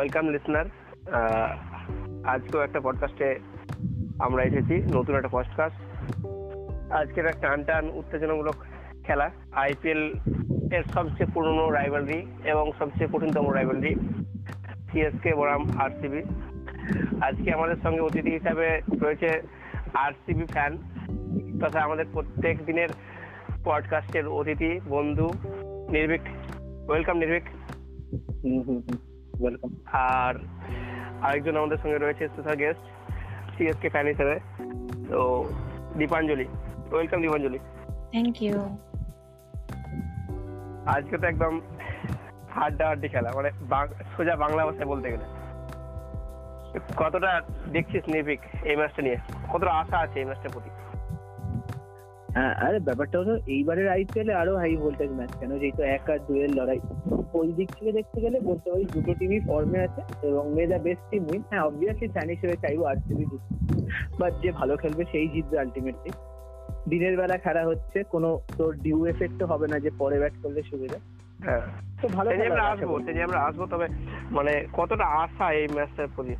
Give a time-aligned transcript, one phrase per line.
[0.00, 0.66] Welcome listener
[2.24, 3.40] আজকেও একটা পডকাস্টে
[4.18, 5.80] আমরা এসেছি, নতুন একটা পডকাস্ট
[6.92, 8.54] আজকের একটা টান টান উত্তেজনামূলক
[9.06, 10.14] খেলা। আইপিএল
[10.72, 13.94] এর সবচেয়ে পুরনো রাইভালরি এবং সবচেয়ে কঠিনতম রাইভালরি
[14.92, 16.22] সিএসকে বনাম আরসিবি
[17.22, 19.42] আজকে আমাদের সঙ্গে অতিথি হিসাবে রয়েছে
[19.94, 20.72] আরসিবি ফ্যান
[21.60, 22.88] তথা আমাদের প্রত্যেক দিনের
[23.64, 25.28] পডকাস্টের অতিথি, বন্ধু,
[25.90, 26.20] নির্ভীক।
[26.88, 27.44] ওয়েলকাম নির্ভীক।
[29.40, 30.34] ওয়েলকাম আর
[31.22, 32.84] আরেকজন আমাদের সঙ্গে রয়েছে স্পেশাল গেস্ট
[33.54, 34.34] সিএসকে ফ্যান হিসেবে।
[35.08, 35.48] তো
[35.98, 36.46] Dipanjali
[36.92, 37.58] welcome Dipanjali.
[38.10, 38.56] Thank you
[40.86, 41.60] আজকে তো একদম
[42.50, 43.50] হাড্ডাহাড্ডি খেলা মানে
[44.16, 45.26] সোজা বাংলা ভাষায় বলতে গেলে।
[46.96, 47.40] কতটা
[47.72, 49.18] দেখছিস নির্ভীক এই ম্যাচটা নিয়ে?
[49.52, 50.70] কতটা আশা আছে এই ম্যাচটার প্রতি?
[52.32, 56.18] হ্যাঁ আরে ব্যাপারটা হলো এইবারের আইপিএল এ আরও হাই ভোল্টেজ ম্যাচ কেন যেহেতু এক আর
[56.18, 56.80] দুয়ের লড়াই।
[57.40, 61.04] ওই দিক থেকে দেখতে গেলে বলতে পারি দুটো টিমই ফর্মে আছে এবং may the best
[61.10, 63.24] team win হ্যাঁ অবভিয়াসলি ফ্যান হিসেবে চাইব আরসিবি
[64.18, 66.10] বাট যে ভালো খেলবে সেই জিতবে আলটিমেটলি
[66.86, 70.98] দিনের বেলা খেলা হচ্ছে কোনো তোর ডিউ এফেক্ট হবে না যে পরে ব্যাট করলে সুবিধা।
[71.40, 71.64] হ্যাঁ।
[72.02, 73.86] তো ভালো আমরা আসব যে আমরা আসব তবে
[74.30, 76.34] মানে কতটা আশা এই ম্যাচটার প্রতি?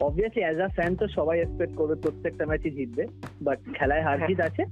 [0.00, 3.04] অবভিয়াসলি অ্যাজ আ ফ্যান তো সবাই এক্সপেক্ট করবে প্রত্যেকটা ম্যাচই জিতবে
[3.40, 4.62] বাট খেলায় হার জিত আছে।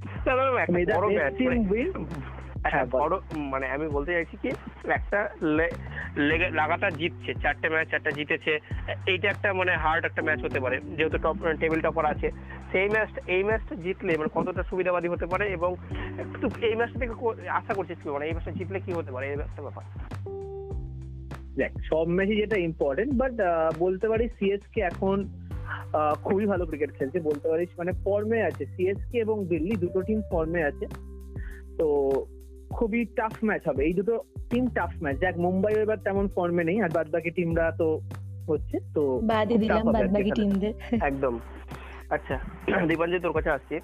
[2.62, 3.14] বড় ম্যাচ মানে হ্যাঁ, বড়
[3.52, 4.48] মানে আমি বলতে চাইছি কি
[4.88, 5.30] একটা
[6.52, 8.58] লাগাতার জিতছে চারটে ম্যাচ চারটা জিতেছে
[9.06, 12.30] এইটা একটা মানে হার্ড একটা ম্যাচ হতে পারে যেহেতু টপ টেবিল টপার আছে।
[12.72, 15.76] সেই ম্যাচটা এই ম্যাচটা জিতলে মানে কতটা সুবিধাবাদী হতে পারে এবং
[16.18, 19.32] একটু এই ম্যাচটা থেকে আশা করছিস কি মানে এই ম্যাচটা জিতলে কি হতে পারে এই
[19.32, 19.84] একটা ব্যাপার।
[21.56, 23.32] দেখ সব ম্যাচই যেটা ইম্পর্টেন্ট বাট
[23.78, 25.28] বলতে পারি সিএসকে এখন
[26.22, 30.62] খুবই ভালো ক্রিকেট খেলছে বলতে পারিস মানে ফর্মে আছে। সিএসকে এবং দিল্লি দুটো টিম ফর্মে
[30.62, 30.86] আছে।
[31.78, 31.86] তো
[32.78, 34.14] খুবই টাফ ম্যাচ হবে। এই দুটো
[34.50, 37.88] টিম টাফ ম্যাচ দেখ মুম্বাই এবার তেমন ফর্মে নেই আর বাদ বাকি টিমরা তো
[38.48, 39.02] হচ্ছে তো
[39.32, 40.74] বাদে দিলাম বাদ বাকি টিমদের
[41.08, 41.34] একদম।
[42.16, 42.36] আচ্ছা
[42.88, 43.76] দীপাঞ্জি তোর কাছে আসছি।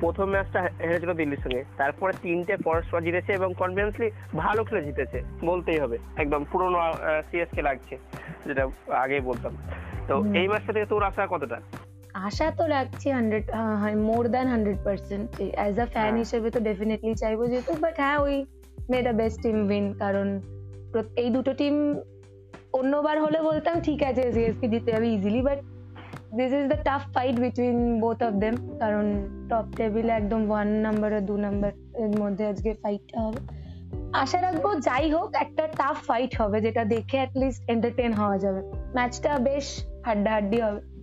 [0.00, 4.08] প্রথম ম্যাচটা হেরেছিল দিল্লির সঙ্গে। তারপরে তিনটে পরস্পর জিতেছে এবং কনফিডেন্সলি
[4.42, 5.18] ভালো খেলে জিতেছে
[5.50, 6.78] বলতেই হবে। একদম পুরোনো
[7.28, 7.94] সিএসকে লাগছে
[8.46, 8.64] যেটা
[9.04, 9.52] আগেই বলতাম।
[10.08, 11.58] তো এই ম্যাচটা থেকে তোর আশা কতটা?
[12.14, 13.46] আশা তো রাখছি hundred
[13.96, 16.16] more than hundred percent as a fan.
[16.16, 18.44] হিসেবে তো ডেফিনেটলি চাইব যেহেতু বাট হ্যাঁ ওই
[18.90, 20.40] may the best team win কারণ
[21.16, 22.00] এই দুটো টিম
[22.72, 25.58] অন্যবার হলে বলতাম ঠিক আছে সিএসকে জিতে যাবে easily but
[26.36, 31.14] this is the tough fight between both of them কারণ টপ টেবিলে একদম ওয়ান নাম্বার
[31.14, 33.40] আর দু নাম্বার এর মধ্যে আজকে ফাইটটা হবে।
[34.12, 38.60] আশা রাখব যাই হোক একটা টাফ ফাইট হবে যেটা দেখে অ্যাটলিস্ট এন্টারটেন হওয়া যাবে।
[38.94, 39.66] ম্যাচটা বেশ
[40.06, 40.93] হাড্ডাহাড্ডি হবে।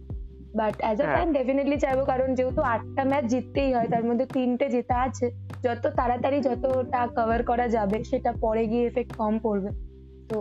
[0.54, 1.06] But as a.
[1.06, 5.26] Fan definitely চাইব কারণ যেহেতু আটটা ম্যাচ জিততেই হয় তার মধ্যে তিনটে জেতা আছে
[5.64, 9.70] যত তাড়াতাড়ি যতটা কভার করা যাবে সেটা পরে গিয়ে এফেক্ট কম পড়বে।
[10.30, 10.38] তো।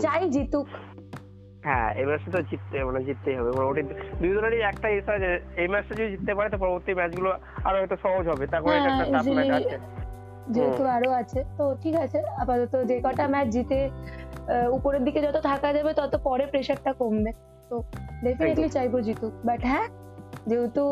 [0.00, 0.66] চাই জিতুক।
[1.64, 3.82] হ্যাঁ এই ম্যাচটা তো জিততে মানে জিততেই হবে। মোটামুটি
[4.20, 7.30] দুই দলেরই একটা ইচ্ছা যে এই ম্যাচটা যদি জিততে পারে তো পরবর্তী ম্যাচগুলো
[7.64, 9.76] আরও হয়তো সহজ হবে। তারপরে হ্যাঁ, একটা টাফ ম্যাচ আছে।
[10.50, 13.78] যেহেতু আরও আছে। তো ঠিক আছে আপাতত যে কটা ম্যাচ জিতে
[14.70, 17.30] উপরের দিকে যত থাকা যাবে তত পরে প্রেশারটা কমবে।
[17.68, 17.82] তো
[18.24, 19.88] ডেফিনেটলি চাইব জিতুক বাট হ্যাঁ
[20.46, 20.84] যেহেতু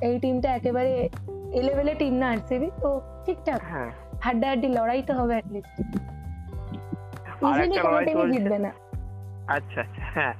[0.00, 1.08] এই টিমটা একেবারে
[1.52, 5.74] এলেভেলে টিম না আরসিবি তো ঠিকঠাক। হ্যাঁ। হাড্ডাহাড্ডি লড়াই তো হবে অ্যাটলিস্ট
[7.48, 8.70] ইজিলি একটা কোনো লড়াই টিমই চলছে। জিতবে না।
[9.48, 10.34] আচ্ছা আচ্ছা হ্যাঁ।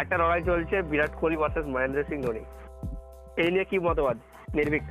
[0.00, 2.42] একটা লড়াই চলছে বিরাট কোহলি ভার্সেস মহেন্দ্র সিং ধোনি।
[3.36, 4.16] এই নিয়ে কি মতবাদ?
[4.54, 4.82] নির্ভীক।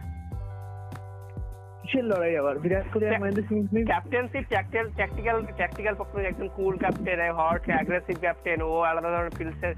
[1.83, 2.55] কিসের লড়াই আবার?
[2.63, 3.81] বিরাট কোহলি আর Mahendra Singh Dhoni?
[3.85, 9.73] Captainship tactical tactical tactical পক্ষ একজন cool captain hot aggressive captain ও আলাদা ধরনের ফিল্ডসের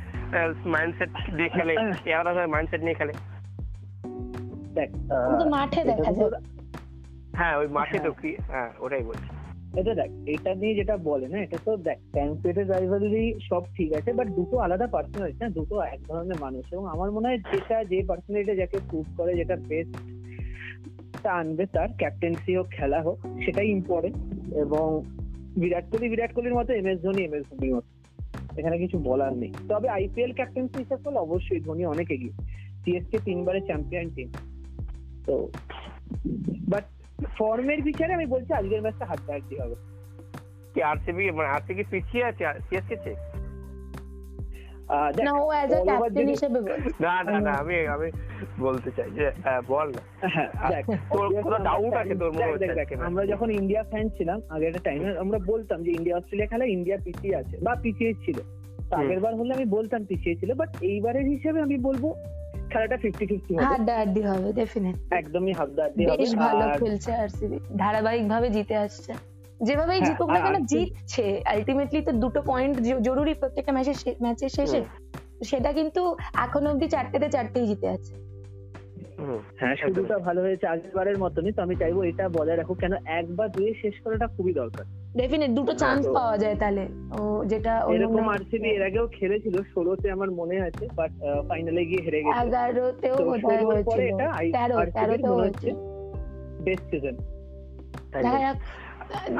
[0.65, 1.73] মাইন্ডসেট দিয়ে খেলে
[2.09, 3.13] এ আলাদা ধরনের মাইন্ডসেট নিয়ে খেলে।
[4.77, 4.89] দেখ
[5.53, 6.31] মাঠে দেখা যায়।
[7.37, 9.27] হ্যাঁ ওই মাঠে তো হ্যাঁ। কি হ্যাঁ ওটাই বলছি।
[9.79, 14.09] এটা দেখ এটা নিয়ে যেটা বলে না এটা তো দেখ ট্যাঙ্কেটের রাইভালরি সব ঠিক আছে
[14.19, 17.99] বাট দুটো আলাদা পার্সোনালিটি না দুটো এক ধরনের মানুষ। এবং আমার মনে হয় যেটা যে
[18.07, 19.93] পার্সোনালিটি যাকে স্যুট করে যেটা বেস্ট
[21.25, 24.17] তা আনবে তার ক্যাপ্টেন্সি হোক, খেলা হোক, সেটাই ইম্পর্টেন্ট
[24.63, 24.87] এবং
[25.61, 27.89] বিরাট কোহলি বিরাট কোহলির মতো M S Dhoni M S ধোনির মতো।
[28.59, 32.35] এখানে কিছু বলার নেই। তবে আইপিএল ক্যাপ্টেন্সি হিসাব করলে অবশ্যই ধোনি অনেক এগিয়ে।
[32.81, 34.29] সিএসকে তিনবারের চ্যাম্পিয়ন টিম
[35.25, 35.35] তো
[36.71, 36.85] বাট
[37.37, 39.75] ফর্মের বিচারে আমি বলছি, আজকের ম্যাচটা হাড্ডাহাড্ডি হবে।
[40.73, 42.43] কি আরসিবি মানে আরসিবি পিছিয়ে আছে?
[42.67, 43.19] সিএসকে চেয়ে
[45.23, 48.11] না ও অ্যাজ আ ক্যাপ্টেন হিসেবে বলছে না না না আমি আমি
[48.59, 49.31] বলতে চাই যে
[49.67, 52.95] বল। না হ্যাঁ, দেখ, তোর কোনো আমরা আছে তোর মনে দেখ, হচ্ছে দেখ, দেখ, আজকে
[52.95, 53.05] match?
[53.05, 56.97] আমরা যখন ইন্ডিয়া ফ্যান ছিলাম আগে একটা টাইমে আমরা বলতাম যে ইন্ডিয়া অস্ট্রেলিয়া খেলা ইন্ডিয়া
[56.97, 58.37] পিছিয়ে আছে বা পিছিয়ে ছিল।
[58.89, 62.13] তো আগের বার হলে আমি বলতাম পিছিয়ে ছিল বাট এইবারের হিসেবে আমি বলব
[62.69, 64.63] খেলাটা ফিফটি ফিফটি হবে। হাড্ডাহাড্ডি হবে
[65.11, 69.13] একদমই হাফদার্দি হবে। বেশ ভালো আর খেলছে আরসিবি ধারাবাহিক ভাবে জিতে আসছে।
[69.67, 72.75] যেভাবেই হ্যাঁ, জিতুক না কেন জিতছে। আলটিমেটলি তো দুটো পয়েন্ট
[73.07, 74.81] জরুরি প্রত্যেকটা ম্যাচের ম্যাচের শেষে।
[75.49, 76.01] সেটা কিন্তু
[76.45, 78.13] এখন অব্দি চারটেতে চারটেই জিতে আছে।
[79.59, 83.71] হ্যাঁ শুরুটা ভালো হয়েছে আগেরবারের মতনই তো আমি চাইব এটা বজায় রাখুক। কেন একবার দুয়ে
[83.81, 84.85] শেষ করাটা খুবই দরকার।
[85.19, 86.83] ডেফিনেট দুটো চান্স পাওয়া যায় তাহলে।
[87.19, 87.21] ও
[87.51, 91.11] যেটা এরকম আরসিবি এর আগেও খেলেছিল ষোলোতে আমার মনে আছে বাট
[91.49, 94.01] ফাইনালে গিয়ে হেরে গেছে। এগারোতেও বোধহয় হয়েছিল।
[94.55, 95.69] তেরো তেরোতেও হচ্ছে
[96.65, 97.15] বেস্ট সিজন
[98.11, 98.57] তাই দেখা যাক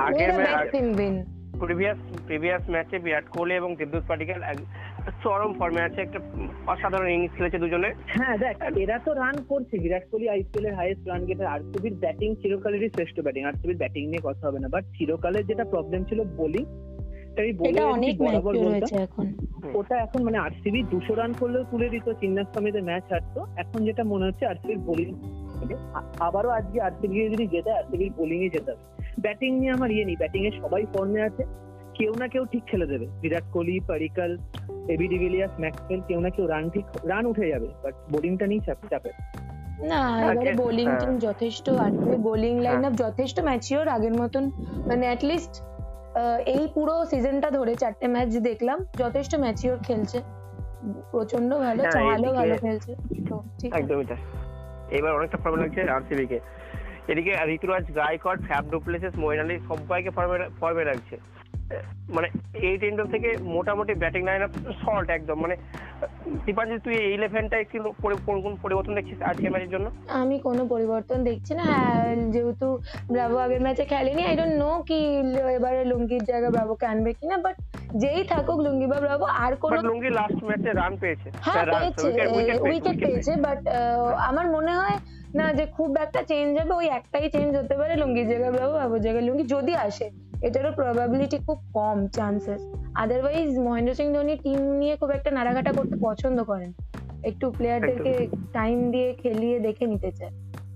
[0.08, 0.32] আগের.
[1.62, 4.40] প্রিভিয়াস প্রিভিয়াস ম্যাচে বিরাট কোহলি এবং দেবদূত পাটিকাল
[5.24, 6.20] চরম ফর্মে আছে একটা
[6.74, 11.04] অসাধারণ ইনিংস খেলেছে দুজনে। হ্যাঁ দেখ এরা তো রান করছে। বিরাট কোহলি আইপিএল এর হাইয়েস্ট
[11.12, 15.48] রান গেটার আরসিবির ব্যাটিং চিরকালেরই শ্রেষ্ঠ ব্যাটিং আরসিবির ব্যাটিং নিয়ে কথা হবে না বাট চিরকালের
[15.50, 16.66] যেটা প্রবলেম ছিল বোলিং
[17.36, 18.14] তাই বলে অনেক
[18.48, 19.26] বলতাম হয়েছে এখন।
[19.80, 24.28] ওটা এখন মানে আরসিবি দুশো রান করলেও তুলে দিত চিন্নাস্বামীতে ম্যাচ হারতো। এখন যেটা মনে
[24.28, 25.10] হচ্ছে আরসিবির বোলিং
[26.28, 28.84] আবারও আজকে আরসিবি যদি জেতে আরসিবির বোলিং এ জেতাবে।
[29.20, 31.44] ব্যাটিং নিয়ে আমার ইয়ে নেই। ব্যাটিং এ সবাই ফর্মে আছে।
[31.94, 34.38] কেউ না কেউ ঠিক খেলে দেবে। Virat Kohli Padikkal
[34.88, 38.78] AB de Villiers Maxwell কেউ না কেউ রান ঠিক রান উঠে যাবে। বাট বোলিংটা নেই চাপ
[38.90, 39.12] চাপে।
[39.88, 44.52] না এবারে বোলিং হ্যাঁ। টিম যথেষ্ট আরসিবি বোলিং লাইন আপ যথেষ্ট ম্যাচিওর আগের মতন।
[44.88, 45.64] মানে অ্যাটলিস্ট
[46.46, 50.20] এই পুরো সিজনটা ধরে চারটে ম্যাচ দেখলাম যথেষ্ট ম্যাচিওর খেলছে।
[51.12, 52.96] প্রচণ্ড ভালো হ্যাঁ, ভালো খেলছে।
[53.74, 54.18] একদমই তাই।
[54.92, 56.40] এবার অনেকটা ফর্মে লাগছে আরসিবি কে।
[57.07, 61.16] এদিকে Ruturaj Gaikwad Faf du Plessis Moeen Ali সবাইকে ফর্মে ফর্মে রাখছে
[62.10, 62.28] মানে
[62.68, 65.56] এই টেন্ডার থেকে মোটামুটি ব্যাটিং লাইন আপ শর্ট একদম। মানে
[66.46, 69.88] দীপাঞ্জি তুই এই ইলেভেনটা একটু পরি- কোন কোন পরিবর্তন দেখছিস আজকের ম্যাচের জন্য?
[70.16, 72.04] আমি কোনো পরিবর্তন দেখছি না। হ্যাঁ
[72.34, 72.68] যেহেতু
[73.12, 75.00] ব্রাভো আগের ম্যাচে খেলেনি আই ডোন্ট নো কি
[75.56, 77.56] এবারে লুঙ্গির জায়গায় ব্রাভোকে আনবে কিনা বাট
[77.96, 82.34] যেই থাকুক লুঙ্গি বা ব্রাভো আর কোনো লুঙ্গি লাস্ট ম্যাচে রান পেয়েছে। হ্যাঁ পেয়েছে wicket-
[82.38, 83.60] wicket উইকেট পেয়েছে বাট
[84.30, 84.98] আমার মনে হয়
[85.36, 89.00] না যে খুব একটা চেঞ্জ হবে ওই একটাই চেঞ্জ হতে পারে লুঙ্গির জায়গায় ব্রাভো বাবুর
[89.00, 90.12] জায়গায় লুঙ্গি যদি আসে
[90.42, 92.62] এটারও প্রবাবিলিটি খুব কম chances
[92.96, 96.74] otherwise Mahendra Singh Dhoni team নিয়ে খুব একটা নাড়াঘাটা করতে পছন্দ করেন।
[97.24, 100.32] একটু প্লেয়ারদেরকে টাইম দিয়ে খেলিয়ে দেখে নিতে চায়।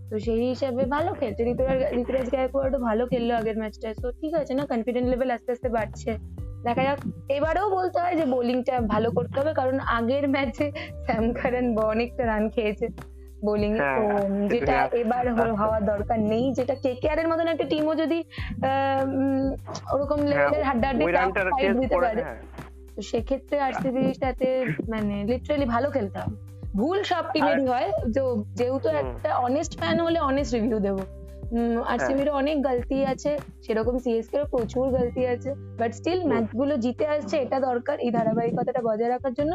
[0.10, 4.54] তো সেই হিসাবে ভালো খেলছে। ঋতুরাজ ঋতুরাজ গায়কোয়াড়ও ভালো খেললো আগের ম্যাচটা তো ঠিক আছে
[4.54, 6.18] না কনফিডেন্ট লেভেল আস্তে আস্তে বাড়ছে।
[6.64, 10.72] দেখা যাক। এবারেও বলতে হয় যে বোলিংটা ভালো করতে হবে কারণ আগের ম্যাচে
[11.06, 12.88] স্যাম কারণ অনেকটা রান খেয়েছে।
[13.42, 14.00] বোলিং হ্যাঁ,
[14.52, 19.04] যেটা হ্যাঁ। এবার হ- হওয়ার দরকার নেই যেটা কেকেআর এর মতন একটা টিমও যদি আহ,
[19.94, 22.40] ওরকম লেভেলের হাড্ডাহাড্ডি ফাইট চেঞ্জ দিতে পারে। হ্যাঁ।
[22.96, 24.48] তো সেক্ষেত্রে আরসিবির সাথে
[24.90, 26.36] মানে লিটারালি ভালো খেলতে হবে।
[26.74, 31.04] ভুল সব টিমেরই হয় তো যেহেতু একটা অনেস্ট ফ্যান হলে অনেস্ট রিভিউ দেবো।
[31.86, 33.32] আরসিবির অনেক গলতি আছে
[33.64, 35.50] সেরকম সিএসকে এরও প্রচুর গলতি আছে
[35.80, 39.54] বাট স্টিল ম্যাচগুলো জিতে আসছে এটা দরকার এই ধারাবাহিকতাটা বজায় রাখার জন্য।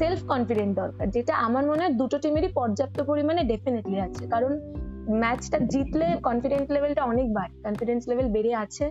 [0.00, 4.52] সেলফ কনফিডেন্ট দরকার যেটা আমার মনে হয় দুটো টিমেরই পর্যাপ্ত পরিমাণে ডেফিনেটলি আছে। কারণ
[5.22, 8.84] ম্যাচটা জিতলে কনফিডেন্স লেভেলটা অনেক বাড়ে কনফিডেন্স লেভেল বেড়ে আছে।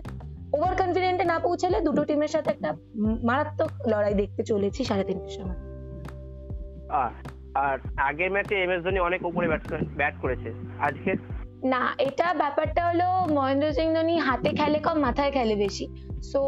[0.56, 2.70] ওভার কনফিডেন্টে না পৌঁছালে দুটো টিমের সাথে একটা
[3.28, 5.58] মারাত্মক লড়াই দেখতে চলেছি সাড়ে তিনটের সময়।
[7.60, 7.76] আর
[8.08, 9.46] আগের ম্যাচে এম এস ধোনি অনেক উপরে
[9.96, 10.48] ব্যাট করেছে।
[10.80, 11.10] আজকে?
[11.64, 15.86] না এটা ব্যাপারটা হলো মহেন্দ্র সিং ধোনি হাতে খেলে কম মাথায় খেলে বেশি।
[16.30, 16.40] সো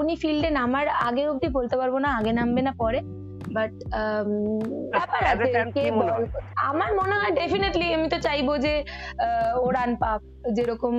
[0.00, 3.00] উনি ফিল্ডে নামার আগে অবধি বলতে পারব না আগে নামবে না পরে।
[3.52, 3.72] বাট
[4.94, 5.82] ব্যাপার আছে কে?
[6.64, 8.74] আমার মনে হয় ডেফিনেটলি আমি তো চাইব যে
[9.18, 10.20] আহ, ও রান পাক
[10.56, 10.94] যেরকম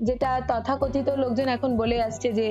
[0.00, 2.46] যেটা তথাকথিত লোকজন এখন বলে আসছে যে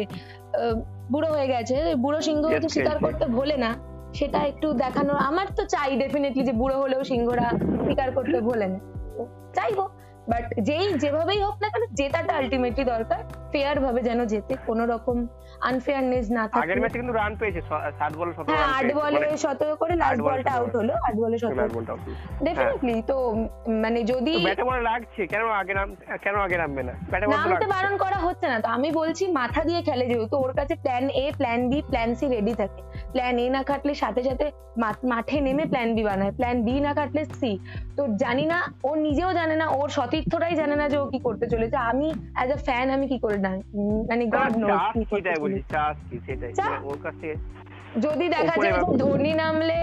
[0.55, 0.75] আহ,
[1.11, 3.71] বুড়ো হয়ে গেছে বুড়ো সিংহ হয়তো স্বীকার করতে ভোলে না।
[4.13, 7.47] সেটা একটু দেখানো আমার তো চাই ডেফিনেটলি যে বুড়ো হলেও সিংহরা
[7.83, 8.79] স্বীকার করতে ভোলে না।
[9.15, 9.21] তো
[9.53, 9.79] চাইব।
[10.27, 13.19] বাট যেই যেভাবেই হোক না কেন জেতাটা আলটিমেটলি দরকার।
[13.51, 15.17] ফেয়ার ভাবে যেন জেতে কোনো রকম
[15.61, 18.87] আনফেয়ারনেস না থাকে। আগের ম্যাচে কিন্তু রান পেয়েছে স- সাত বল সতেরো হ্যাঁ রান আট
[18.95, 22.01] বলে মানে সতেরো করে লাস্ট বলটা আউট হলো আট বলে last সতেরো। ballটা out.
[22.43, 23.17] ডেফিনেটলি তো
[23.83, 25.87] মানে যদি ব্যাটে বলে লাগছে কেন আগে নাম
[26.23, 26.93] কেন আগে নামবে না?
[27.09, 30.53] ব্যাটে বলে নামতে বারণ করা হচ্ছে না তো আমি বলছি মাথা দিয়ে খেলে যেহেতু ওর
[30.53, 32.81] কাছে plan A plan B plan C ready থাকে।
[33.13, 34.45] প্ল্যান এ না কাটলে সাথে সাথে
[35.11, 37.51] মাঠে নেমে প্ল্যান বি বানায়। প্ল্যান বি না কাটলে সি
[37.97, 41.45] তো জানি না ও নিজেও জানে না ওর সতীর্থরাই জানে না যে ও কি করতে
[41.53, 43.51] চলেছে। আমি অ্যাজ আ ফ্যান আমি কি করে না
[44.09, 44.51] মানে গড
[45.73, 45.95] কাছ
[48.05, 49.77] যদি দেখা যায় ধোনি নামলে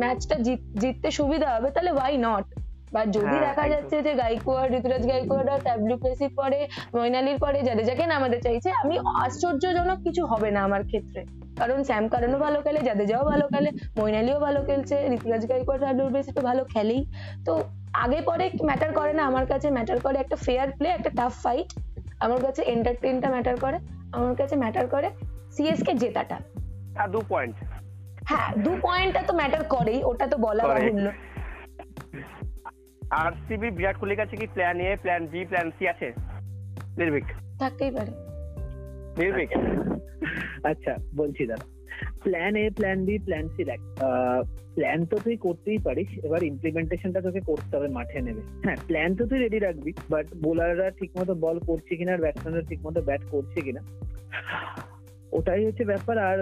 [0.00, 0.36] ম্যাচটা
[0.82, 2.46] জিততে সুবিধা হবে তাহলে ওয়াই নট
[2.94, 6.58] বা যদি হ্যাঁ, দেখা যাচ্ছে যে গাইকোয়াড় ঋতুরাজ গাইকোয়াড় আর ট্যাবলু প্লেসির পরে
[6.96, 11.20] মৈনালির পরে জাদেজাকে নামাতে চাইছে আমি আশ্চর্যজনক কিছু হবে না আমার ক্ষেত্রে।
[11.58, 16.32] কারণ স্যাম কারণও ভালো খেলে জাদেজাও ভালো খেলে মৈনালিও ভালো খেলছে ঋতুরাজ গাইকোয়াড় ট্যাবলু প্লেসি
[16.32, 17.02] তো ভালো খেলেই।
[17.46, 17.52] তো
[18.04, 21.68] আগে পরে ম্যাটার করে না আমার কাছে ম্যাটার করে একটা ফেয়ার প্লে একটা টাফ ফাইট
[22.20, 23.78] আমার কাছে এন্টারটেনটা ম্যাটার করে
[24.12, 25.08] আমার কাছে ম্যাটার করে
[25.54, 26.36] সিএসকে জেতাটা।
[27.14, 27.54] দু পয়েন্ট
[28.30, 31.06] হ্যাঁ দু পয়েন্টটা তো ম্যাটার করেই ওটা তো বলা। বাহুল্য।
[33.10, 36.12] আর সিবি বিরাট কোহলির কাছে কি plan A plan B plan C আছে?
[36.98, 37.24] নির্ভীক।
[37.58, 38.12] থাকতেই পারে।
[39.18, 39.50] নির্ভীক।
[40.64, 41.66] আচ্ছা বলছি দাদা।
[42.24, 43.80] Plan A plan B plan C দেখ
[44.74, 49.26] প্ল্যান তো তুই করতেই পারিস এবার ইমপ্লিমেন্টেশনটা তোকে করতে হবে মাঠে নেবে হ্যাঁ প্ল্যান তো
[49.26, 53.22] তুই রেডি রাখবি বাট বোলাররা ঠিক মতো বল করছে কিনা আর ব্যাটসম্যানরা ঠিক মতো ব্যাট
[53.30, 53.80] করছে কিনা
[55.32, 56.38] ওটাই হচ্ছে ব্যাপার আর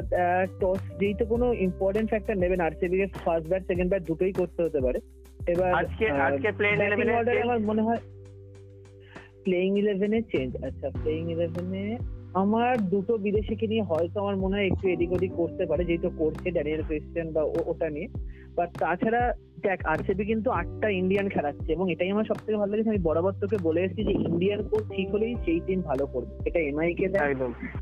[0.61, 4.62] টস যেই তো কোনো ইম্পর্টেন্ট ফ্যাক্টর নেবেন আরসিবি কে ফার্স্ট ব্যাট সেকেন্ড ব্যাট দুটোই করতে
[4.62, 5.00] হতে পারে।
[5.53, 8.00] এবার আজকে আজকে ব্যাটিং ইলেভেনে আমার মনে হয়
[9.45, 11.85] প্লেইং ইলেভেনে চেঞ্জ আচ্ছা প্লেইং ইলেভেনে
[12.43, 16.47] আমার দুটো বিদেশিকে নিয়ে হয়তো আমার মনে হয় একটু এদিক ওদিক করতে পারে যেহেতু করছে
[16.50, 18.09] ড্যানিয়েল ক্রিস্টিয়ান বা ওটা নিয়ে।
[18.57, 19.23] বাট তাছাড়া
[19.67, 23.35] দেখ আরসিবি কিন্তু আটটা ইন্ডিয়ান খেলাচ্ছে এবং এটাই আমার সব থেকে ভালো লেগেছে। আমি বরাবর
[23.43, 27.07] তোকে বলে এসেছি যে ইন্ডিয়ান কোচ ঠিক হলেই সেই টিম ভালো করবে। এটা এমআই কে
[27.09, 27.29] দেখ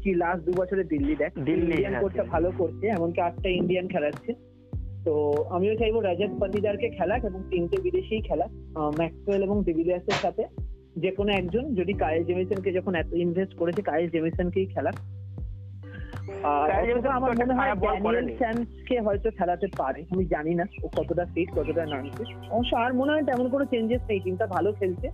[0.02, 3.86] কি লাস্ট দু বছরে দিল্লি দেখ দিল্লি, ইন্ডিয়ান হ্যাঁ, কোচটা ভালো করছে এমনকি আটটা ইন্ডিয়ান
[3.88, 4.30] খেলাচ্ছে।
[5.04, 5.12] তো
[5.50, 8.50] আমিও চাইব রাজাত পাতিদারকে খেলাক এবং তিনটে বিদেশি খেলাক
[8.98, 10.44] ম্যাক্সওয়েল এবং ডিভিলিয়ার্সের সাথে।
[10.96, 14.94] যে কোনো একজন যদি কায়েল জেমিসনকে যখন এত ইনভেস্ট করেছে কায়েল জেমিসনকেই খেলাক।
[17.08, 22.08] আমার মনে হয় ড্যানিয়েল। হয়তো খেলাতে পারে আমি জানি না ও কতটা ফিট কতটা নন
[22.16, 25.08] ফিট অবশ্য আর মনে হয় তেমন কোনো চেঞ্জেস নেই টিমটা ভালো খেলছে।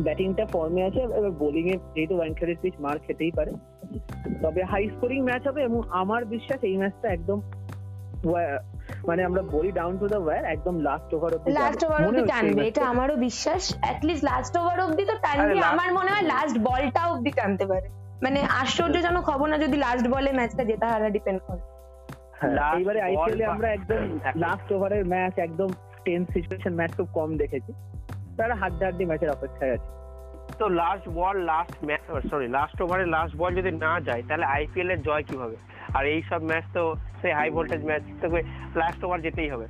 [0.00, 2.14] ব্যাটিংটা ফর্মে আছে এবার বোলিং এ যেহেতু
[2.62, 3.52] পিচ মার খেতেই পারে।
[4.42, 7.40] তবে হাই স্কোরিং ম্যাচ হবে এবং আমার বিশ্বাস এই ম্যাচটা একদম
[9.08, 12.62] মানে আমরা বলি ডাউন টু দা ওয়্যার একদম লাস্ট ওভার অব্দি লাস্ট ওভার অব্দি টানবে
[12.70, 17.30] এটা আমারও বিশ্বাস। অ্যাটলিস্ট লাস্ট ওভার অব্দি তো টানবে আমার মনে হয় লাস্ট বলটা অব্দি
[17.38, 17.86] টানতে পারে।
[18.24, 21.62] মানে আশ্চর্যজনক খবর না যদি লাস্ট বলে ম্যাচটা জেতা হারা ডিপেন্ড করে।
[22.78, 25.68] এইবারে ball আইপিএল এ আমরা একদম একদম। লাস্ট ওভারের ম্যাচ একদম
[26.04, 27.70] টেন্স সিচুয়েশন ম্যাচ খুব কম দেখেছি।
[28.38, 29.88] তারা হাড্ডাহাড্ডি ম্যাচের অপেক্ষায় আছে।
[30.60, 34.88] তো last ball last match sorry last ওভারে লাস্ট বল যদি না যায় তাহলে আইপিএল
[34.94, 35.56] এর জয় কীভাবে?
[35.94, 36.82] আর এই সব ম্যাচ তো
[37.20, 38.40] সেই হাই ভোল্টেজ ম্যাচ তোকে
[38.74, 39.68] লাস্ট ওভার যেতেই হবে।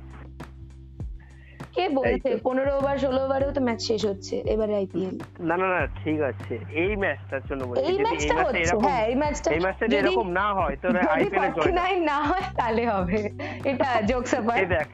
[1.75, 2.29] কে বলছে?
[2.33, 6.19] তো। পনেরো ওভার ষোলো ওভারেও তো ম্যাচ শেষ হচ্ছে এবারে আইপিএল না না না ঠিক
[6.21, 10.27] আছে। এই ম্যাচটার জন্য বলছি এই ম্যাচটা হচ্ছে হ্যাঁ এই ম্যাচটা এই ম্যাচটা যদি এরকম
[10.31, 13.17] না হয় যদি আইপিএল এর জয় না হয় তাহলে হবে।
[13.71, 14.87] এটা জোকস এই দেখ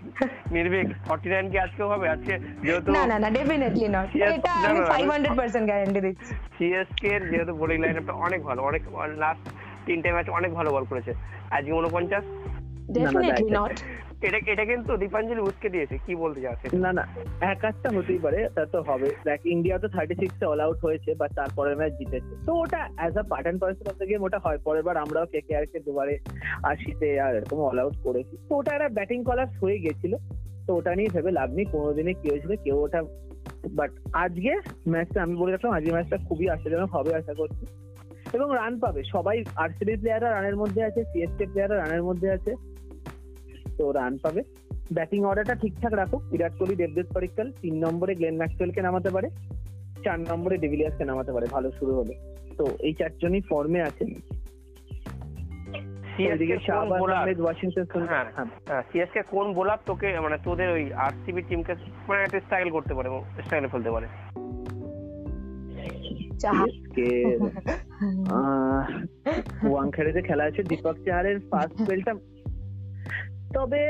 [0.51, 2.05] নির্ভীক ফর্টি নাইন কি আজকেও হবে?
[2.09, 5.99] আজকে যেহেতু না না না ডেফিনেটলি নট এটা আমি না, ফাইভ আমি- হান্ড্রেড পার্সেন্ট গ্যারান্টি
[6.01, 8.81] দিচ্ছি। সিএসকে এর যেহেতু বোলিং লাইন আপটা অনেক ভালো অনেক
[9.17, 9.45] লাস্ট
[9.87, 11.11] তিনটে ম্যাচ অনেক ভালো বল করেছে।
[11.55, 12.23] আজকে উনপঞ্চাশ
[12.95, 13.75] ডেফিনেটলি নট
[14.27, 17.03] এটা এটা কিন্তু দীপাঞ্জলি উসকে দিয়েছে কি বলতে চাচ্ছে না না
[17.51, 21.11] এক আধটা হতেই পারে তা তো হবে। দেখ ইন্ডিয়া তো থার্টি সিক্স অল আউট হয়েছে
[21.19, 24.39] বা তারপরের ম্যাচ জিতেছে। তো ওটা as a part and parcel of the game ওটা
[24.45, 26.15] হয়। পরের বার আমরাও কে কে আর কে দুবারে
[26.71, 30.13] আশিতে আর এরকম অল আউট করেছি। তো ওটা একটা ব্যাটিং কলার হয়ে গেছিল।
[30.67, 32.99] তো ওটা নিয়ে ভেবে লাভ নেই কোনোদিনে কি হয়েছিল কেউ ওটা
[33.79, 33.91] বাট
[34.23, 34.51] আজকে
[34.93, 37.65] ম্যাচটা আমি বলে রাখলাম আজকে ম্যাচটা খুবই আশাজনক হবে আশা করছি।
[38.33, 42.55] এবং রান পাবে। সবাই আরসিবি প্লেয়াররা রানের মধ্যে আছে সিএসকে প্লেয়াররা রানের মধ্যে আছে
[43.77, 44.43] তো রান পাবে।
[44.93, 49.29] ব্যাটিং অর্ডারটা ঠিকঠাক রাখুক। বিরাট কোহলি দেবদেব পরিক্কাল তিন নম্বরে গ্লেন ম্যাক্সওয়েলকে নামাতে পারে
[50.03, 52.13] চার নম্বরে ডিভিলিয়ার্সকে নামাতে পারে ভালো শুরু হলে
[52.57, 54.05] তো এই চারজনই ফর্মে আছে
[56.17, 57.35] সিএসকে কোন বোলার
[58.07, 58.25] হ্যাঁ
[58.67, 61.73] হ্যাঁ বোলার তোকে মানে তোদের ওই আরসিবি টিমকে
[62.07, 63.09] মানে একটা স্টাইল করতে পারে
[63.67, 64.07] ফেলতে পারে?
[69.69, 72.13] ওয়াংখেড়েতে খেলা আছে দীপক চাহারের ফার্স্ট স্পেলটা
[73.53, 73.81] তবে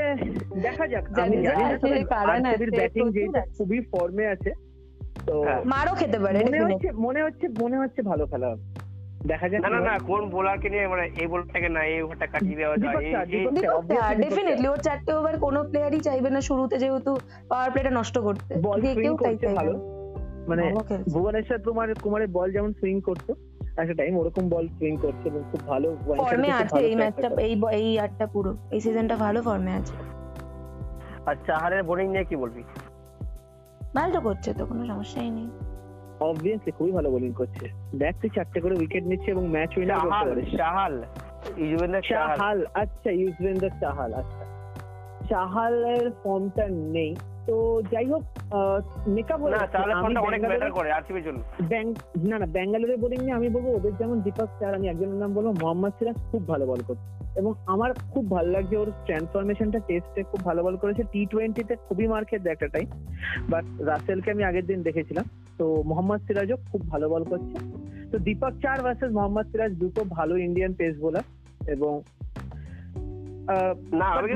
[0.62, 4.52] দেখা যাক আমি জানি না, না তবে আরসিবির ব্যাটিং যেটা খুবই ফর্মে আছে
[5.26, 8.64] তো হ্যাঁ। মারও খেতে পারে মনে হচ্ছে মনে হচ্ছে মনে হচ্ছে ভালো খেলা হবে।
[9.28, 12.28] দেখা যাক। না না কি না। কোন বোলারকে নিয়ে মানে এই বোলারটাকে না এই ওভারটা
[12.28, 15.14] কাটিয়ে দেওয়া যায় দীপক এই- চাহার, এই- দীপক দীপক obviously চাহার দীপক ডেফিনেটলি ওর চারটে
[15.14, 17.12] ওভার কোনো প্লেয়ারই চাইবে না শুরুতে যেহেতু
[17.50, 19.74] পাওয়ার প্লেটা নষ্ট করতে। বল কেউ তাই চাইবে ভালো।
[20.48, 20.64] মানে
[21.14, 23.32] ভুবনেশ্বর কুমার কুমারের বল যেমন সুইং করতো
[23.82, 25.88] একটা টাইম ওরকম বল সুইং করছে এবং খুব ভালো
[26.20, 29.94] ফর্মে আছে এই ম্যাচটা এই এই আটটা পুরো এই সিজনটা ভালো ফর্মে আছে।
[31.26, 32.64] আর চাহারের বোলিং নিয়ে কি বলবি?
[33.96, 35.50] ভালো করছে তো কোনো সমস্যাই নেই।
[36.22, 40.10] অবভিয়াসলি খুবই ভালো বোলিং করছে। দেখ তুই চারটে করে উইকেট নিচ্ছে এবং ম্যাচ উইনার করতে
[40.10, 40.94] চাহাল পারিস। চাহাল
[41.58, 44.44] ইউজুবেন্দ্র চাহাল। আচ্ছা ইউজবেন্দ্র চাহাল আচ্ছা।
[45.30, 46.66] চাহালের ফর্মটা
[46.96, 47.12] নেই।
[47.48, 47.56] তো
[47.92, 48.24] যাই হোক
[49.08, 49.56] মেকা বলে
[49.94, 50.01] না
[50.32, 50.74] ব্যাঙ্গালোরে-
[52.30, 55.48] না না ব্যাঙ্গালোরের বোলিং নিয়ে আমি বলব ওদের যেমন দীপক চার আমি একজনের নাম বলব
[55.62, 60.44] মোহাম্মদ সিরাজ খুব ভালো বল করছে। এবং আমার খুব ভালো লাগছে ওর ট্রান্সফরমেশনটা টেস্টে খুব
[60.44, 62.88] ভালো বল করেছে। টি টোয়েন্টিতে খুবই মার খেতে একটা টাইম
[63.50, 65.25] বাট রাসেলকে আমি আগের দিন দেখেছিলাম।
[65.58, 67.58] তো মোহাম্মদ সিরাজও খুব ভালো বল করছে।
[68.12, 71.24] তো দীপক চার ভার্সেস মোহাম্মদ সিরাজ দুটো ভালো ইন্ডিয়ান পেস বোলার
[71.68, 72.01] এবং
[73.94, 74.30] না আমি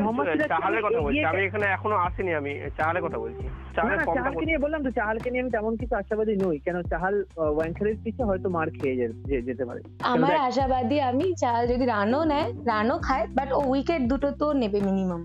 [0.50, 4.20] চাহালের কথা বলছি। আমি এখানে এখনও আসিনি আমি চাহালের কথা বলছি। না চাহালের না, ফর্মটা
[4.20, 7.16] চাহালকে নিয়ে বললাম তো চাহালকে নিয়ে আমি তেমন কিছু আশাবাদী নই কেন চাহাল
[7.50, 9.80] ওয়াংখারের পিছিয়ে হয়তো মার খেয়ে যে- যে- যেতে পারে।
[10.12, 14.80] আমার আশাবাদী আমি চাল যদি রানও নেয় রানও খায় বাট ও উইকেট দুটো তো নেবে
[14.82, 15.22] মিনিমাম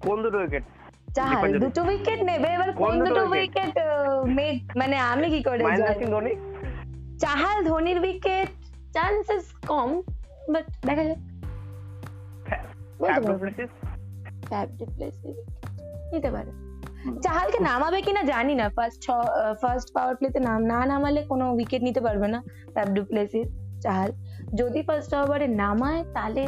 [0.00, 0.64] কোন দুটো উইকেট
[1.14, 3.22] চাহাল দুটো উইকেট নেবে এবার কোন দুটো?
[3.26, 3.72] উইকেট
[4.76, 5.62] মানে আমি কি করে
[7.18, 8.48] চাহাল ধোনির উইকেট
[8.94, 9.88] চান্সেস কম
[10.48, 11.18] বাট দেখা যাক।
[16.12, 16.50] নিতে পারে।
[17.22, 19.10] চাহালকে নামাবে কিনা জানি না। ফার্স্ট
[19.60, 23.48] ফার্স্ট পাওয়ার প্লেতে নাম না নামালে কোনো উইকেট নিতে পারবে না। ফ্যাব ডিপ্লেসিস
[23.82, 24.10] চাহাল
[24.60, 26.42] যদি ফার্স্ট ওভারে নামায় তাহলে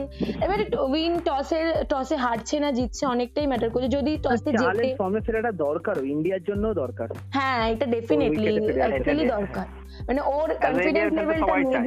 [0.44, 1.60] এবারে উইন টসে
[1.90, 6.64] টসে হারছে না জিতছে অনেকটাই ম্যাটার করছে। যদি টসে জেতে ফর্মে ফেরাটা দরকার ইন্ডিয়ার জন্য
[6.82, 9.66] দরকার। হ্যাঁ এটা ডেফিনেটলি wicket এ ফিরে আসা অ্যাকচুয়ালি দরকার।
[10.08, 11.80] মানে ওর কনফিডেন্স লেভেলটা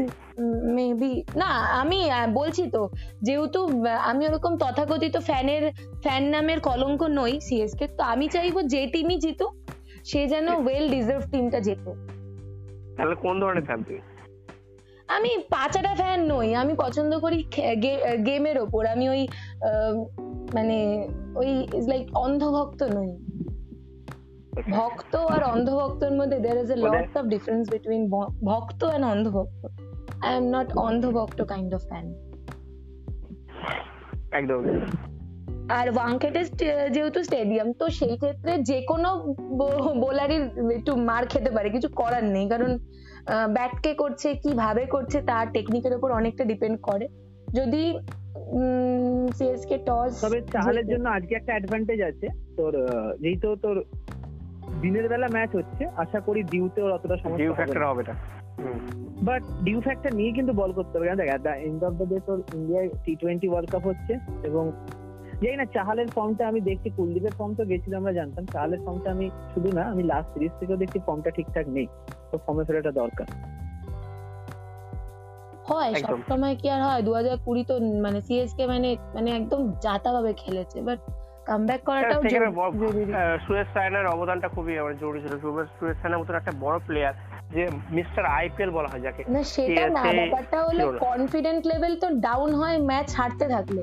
[0.77, 1.99] মেবি না আমি
[2.39, 2.81] বলছি তো
[3.27, 3.59] যেহেতু
[4.09, 5.63] আমি ওরকম তথাকথিত ফ্যানের
[6.03, 9.53] ফ্যান নামের কলঙ্ক নই সিএসকে তো আমি চাইব যে টিমই জিতুক
[10.09, 11.91] সে যেন ওয়েল ডিজার্ভ টিমটা জেতে।
[12.97, 13.99] তাহলে কোন ধরনের ফ্যান তুই
[15.15, 17.37] আমি পাচাটা ফ্যান নই আমি পছন্দ করি
[18.25, 19.21] গেমের ওপর। আমি ওই
[20.53, 20.77] মানে
[21.35, 21.49] ওই
[21.87, 23.11] লাইক অন্ধভক্ত নই।
[24.71, 28.01] ভক্ত আর অন্ধভক্তর মধ্যে there is a lot of difference between
[28.45, 29.61] bhakt and andhbhakt.
[30.25, 32.05] I am not andhbhakt kind of fan
[34.31, 34.61] একদম।
[35.69, 36.41] আর ওয়াংখেডে
[36.89, 39.09] যেহেতু স্টেডিয়াম তো সেই ক্ষেত্রে যে কোনো
[40.01, 40.37] বোলারই
[40.75, 42.71] একটু মার খেতে পারে কিছু করার নেই। কারণ
[43.55, 47.05] ব্যাট কে করছে কীভাবে করছে তার টেকনিকের উপর অনেকটা ডিপেন্ড করে।
[47.57, 47.83] যদি
[49.37, 52.73] সিএসকে টস তবে চাহালের জন্য আজকে একটা অ্যাডভান্টেজ আছে। তোর
[53.21, 53.75] যেহেতু তোর
[54.81, 58.15] দিনের বেলা ম্যাচ হচ্ছে আশা করি ডিউতে ওর অতটা ডিউ ফ্যাক্টর হবে না।
[59.27, 62.17] বাট ডিউ ফ্যাক্টর নিয়ে কিন্তু বল করতে হবে। দেখ at the end of the day
[62.27, 64.13] তোর ইন্ডিয়ায় টি টোয়েন্টি ওয়ার্ল্ড কাপ হচ্ছে
[64.49, 64.63] এবং
[65.41, 69.25] জানি না চাহালের ফর্মটা আমি দেখছি কুলদীপের ফর্ম তো গেছিল আমরা জানতাম। চাহালের ফর্মটা আমি
[69.53, 71.87] শুধু না আমি লাস্ট সিরিজ থেকেও দেখছি ফর্মটা ঠিকঠাক নেই।
[72.29, 73.27] তো ফর্মে ফেরাটা দরকার।
[75.69, 77.73] হয়। সবসময় কি আর হয় দু হাজার কুড়ি তো
[78.05, 80.99] মানে সিএসকে মানে মানে একদম জাতা ভাবে খেলেছে বাট
[81.47, 82.19] কামব্যাক করাটাও
[83.13, 87.15] আহ, সুরেশ রায়নার অবদানটা খুবই আমার জরুরি ছিল। সুরেশ সুরেশ রায়নার মতন একটা বড় প্লেয়ার
[87.49, 92.49] যে মিস্টার আইপিএল বলা হয় যাকে না সেটা না ব্যাপারটা হলো কনফিডেন্ট লেভেল তো ডাউন
[92.53, 93.81] হয় ম্যাচ হারতে থাকলে।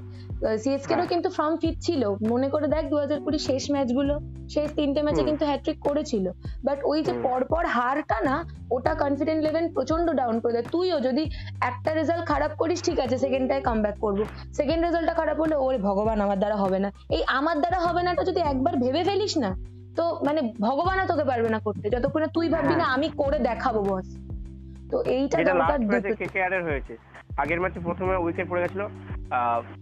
[0.63, 4.15] সিএসকে হ্যাঁ। কিন্তু ফর্ম ফিট ছিল। মনে করে দেখ দু হাজার কুড়ি শেষ ম্যাচগুলো
[4.49, 6.27] শেষ তিনটে ম্যাচে কিন্তু হ্যাট্রিক করেছিল।
[6.65, 8.37] বাট ওই যে। পরপর হারটা না
[8.71, 11.23] ওটা কনফিডেন্ট লেভেল প্রচণ্ড ডাউন করে দেয়। তুইও যদি
[11.61, 14.19] একটা রেজাল্ট খারাপ করিস ঠিক আছে সেকেন্ডটায় কাম ব্যাক করব।
[14.53, 18.23] সেকেন্ড রেজাল্টটা খারাপ হলে ওরে ভগবান আমার দ্বারা হবে না। এই আমার দ্বারা হবে নাটা
[18.25, 19.51] যদি একবার ভেবে ফেলিস না
[19.97, 23.81] তো মানে ভগবানও তোকে পারবে না করতে। যতক্ষণ না তুই ভাববি না আমি করে দেখাবো
[23.83, 24.07] বস
[24.91, 26.95] তো এইটা দরকার লাস্ট ম্যাচে কেকেআর এর হয়েছে।
[27.37, 28.83] আগের ম্যাচে প্রথমে উইকেট পড়ে গেছিল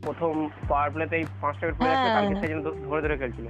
[0.03, 0.33] প্রথম
[0.68, 3.46] পাওয়ার প্লেতেই পাঁচটা উইকেট পড়ে গেছিল হ্যাঁ। কালকে সেজন্য ধরে ধরে খেলছিল।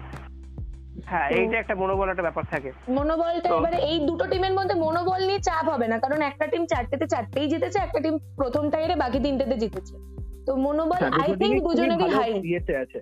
[1.07, 5.21] হ্যাঁ এইটা একটা মনোবল একটা ব্যাপার থাকে। মনোবলটা তো- এবারে এই দুটো টিমের মধ্যে মনোবল
[5.27, 9.19] নিয়ে চাপ হবে না কারণ একটা টিম চারটেতে চারটেই জিতেছে একটা টিম প্রথম টাইরে বাকি
[9.21, 9.95] তিনটেতে জিতেছে।
[10.47, 12.99] তো মনোবল হ্যাঁ, আই থিঙ্ক দুজনেরই হাই ইয়েতে আছে।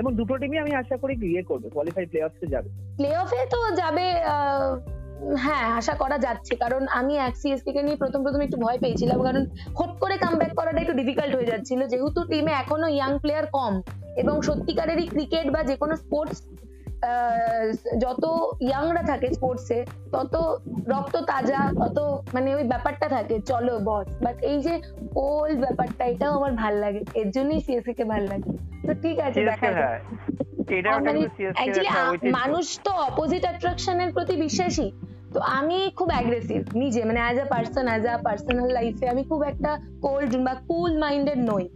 [0.00, 2.68] এবং দুটো টিমই আমি আশা করি ইয়ে করবে কোয়ালিফাই প্লে অফসে যাবে।
[2.98, 4.06] প্লে অফে তো যাবে
[5.44, 9.18] হ্যাঁ আশা করা যাচ্ছে। কারণ আমি এক সিএসকে কে নিয়ে প্রথম প্রথম একটু ভয় পেয়েছিলাম,
[9.26, 9.42] কারণ
[9.78, 13.72] হট করে কামব্যাক করাটা একটু ডিফিকাল্ট হয়ে যাচ্ছিল। যেহেতু টিমে এখনও ইয়াং প্লেয়ার কম,
[14.22, 16.38] এবং সত্যিকারেরই ক্রিকেট বা যে কোনো স্পোর্টস
[18.00, 18.24] যত
[18.60, 19.78] ইয়াংরা থাকে স্পোর্টসে
[20.12, 20.34] তত
[20.88, 21.98] রক্ত তাজা তত
[22.34, 24.74] মানে ওই ব্যাপারটা থাকে চলো বস। বাট এই যে
[25.14, 28.48] ওল ব্যাপারটা এটাও আমার ভালো লাগে। এর জন্যই সিএসকে কে ভালো লাগে।
[28.86, 30.00] তো ঠিক আছে দেখা যাক।
[30.84, 31.20] হ্যাঁ মানে
[31.56, 34.92] একটা মানুষ তো অপোজিট অ্যাট্রাকশনের প্রতি বিশ্বাসী।
[35.34, 39.42] তো আমি খুব অ্যাগ্রেসিভ নিজে মানে as a person as a personal লাইফে আমি খুব
[39.42, 41.68] একটা কোল্ড বা কুল মাইন্ডেড নই।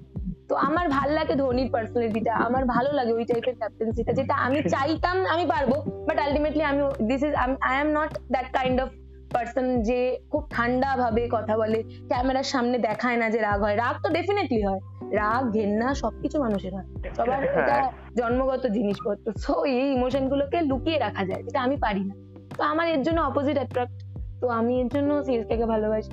[0.49, 5.27] তো আমার ভালো লাগে ধোনির পার্সোনালিটিটা আমার ভালো লাগে ওই টাইপের ক্যাপ্টেন্সিটা যেটা আমি চাইতাম
[5.27, 5.73] আমি পারব
[6.07, 8.89] বাট আলটিমেটলি আমি this is I am not that kind of
[9.33, 13.97] person যে খুব ঠান্ডা ভাবে কথা বলে ক্যামেরার সামনে দেখায় না যে রাগ হয়। রাগ
[14.03, 14.81] তো ডেফিনেটলি হয়।
[15.13, 16.87] রাগ ঘেন্না সবকিছু মানুষের হয়।
[17.17, 22.15] সবার এটা জন্মগত জিনিসপত্র। সো এই ইমোশন গুলোকে লুকিয়ে রাখা যায় যেটা আমি পারি না।
[22.59, 23.97] তো আমার এর জন্য অপোজিট অ্যাট্রাক্ট
[24.41, 26.13] তো আমি এর জন্য সিএসকে কে ভালোবাসি।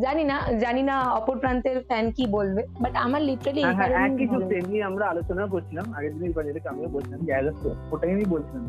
[0.00, 4.10] জানি না জানি না অপর প্রান্তের ফ্যান কি বলবে বাট আমার লিটারালি এই হ্যাঁ হ্যাঁ
[4.32, 7.46] সূত্রে নিয়ে আমরা আলোচনা করছিলাম আগের বাজারে আমিও বলছিলাম যে অ্যাজ
[7.92, 8.64] ওটাই আমি বলছিলাম।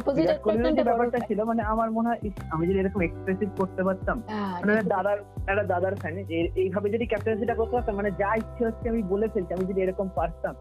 [0.00, 4.16] অপোজিট অ্যাট্রাকশনটা ব্যাপারটা ছিল মানে আমার মনে হয় আমি যদি এরকম এক্সপ্রেসিভ করতে পারতাম
[4.60, 5.18] মানে দাদার
[5.50, 6.14] একটা দাদার ফ্যান
[6.62, 10.06] এইভাবে যদি ক্যাপ্টেন্সিটা করতে পারতাম মানে যা ইচ্ছে হচ্ছে আমি বলে ফেলছি আমি যদি এরকম
[10.14, 10.54] পারতাম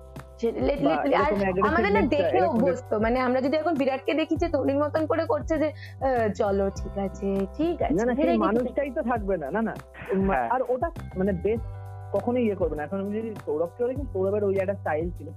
[1.67, 5.23] আমাদের না নেতা, দেখে অভ্যস্ত মানে আমরা যদি এখন বিরাটকে দেখি যে ধোনির মতন করে
[5.31, 5.69] করছে যে
[6.39, 9.73] চলো ঠিক আছে ঠিক আছে না সেই মানুষটাই তো থাকবে না না না।
[10.29, 10.87] হ্যাঁ। আর ওটা
[11.19, 11.61] মানে বেশ
[12.15, 15.27] কখনোই ইয়ে করবে না। এখন আমি যদি সৌরভকে দেখি সৌরভের ওই একটা স্টাইল ছিল।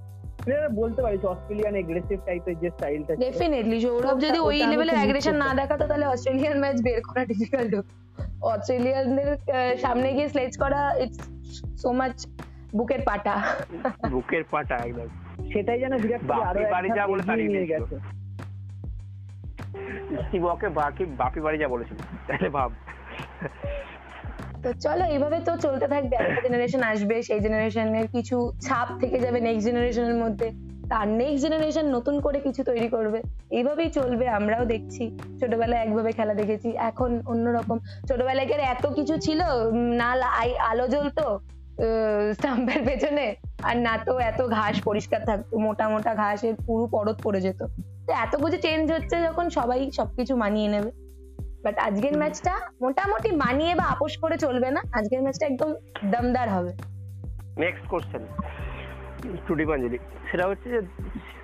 [0.81, 5.85] বলতে পারিস অস্ট্রেলিয়ান এগ্রেসিভ টাইপের যে স্টাইলটা ডেফিনেটলি সৌরভ যদি ওই লেভেলের অ্যাগ্রেশন না দেখাতো
[5.91, 7.93] তাহলে অস্ট্রেলিয়ান ম্যাচ বের করা ডিফিকাল্ট হতো।
[8.53, 9.31] অস্ট্রেলিয়ানদের
[9.85, 11.19] সামনে গিয়ে স্লেজ করা ইটস
[11.83, 12.17] সো মাচ
[12.77, 13.43] বুকের পাটা।
[14.11, 15.07] বুকের পাটা একদম।
[15.53, 17.99] সেটাই যেন বিরাট বাপি বাড়ি যা বলে তাড়িয়ে নিয়ে গেছে।
[20.23, 22.73] স্টিভ ওকে বাকি বাপি বাড়ি যা বলেছিল। তাহলে ভাব
[24.63, 29.41] তো চলো এইভাবে তো চলতে থাকবে। একটা জেনারেশন আসবে সেই জেনারেশনের কিছু ছাপ থেকে যাবে
[29.41, 30.51] নেক্সট জেনারেশনের মধ্যে।
[30.89, 36.35] তার নেক্সট জেনারেশন নতুন করে কিছু তৈরি করবে। এইভাবেই চলবে আমরাও দেখছি। ছোটবেলায় একভাবে খেলা
[36.35, 37.79] দেখেছি এখন অন্যরকম।
[38.09, 39.43] ছোটবেলায় এত কিছু ছিল?
[39.73, 41.41] না আই- আলো জ্বলতো?
[42.37, 43.27] স্টাম্পের পেছনে।
[43.69, 47.61] আর না তো এত ঘাস পরিষ্কার থাকতো মোটা মোটা ঘাসের পুরো পরত পড়ে যেত।
[48.07, 50.91] তো এত কিছু চেঞ্জ হচ্ছে যখন সবাই সবকিছু মানিয়ে নেবে।
[51.65, 55.71] বাট আজকের ম্যাচটা মোটামুটি মানিয়ে বা আপোষ করে চলবে না। আজকের ম্যাচটা একদম
[56.13, 56.73] দমদার হবে।
[57.65, 58.23] নেক্সট কোশ্চেন
[59.47, 59.99] টু দীপাঞ্জলি
[60.31, 60.81] সেটা হচ্ছে যে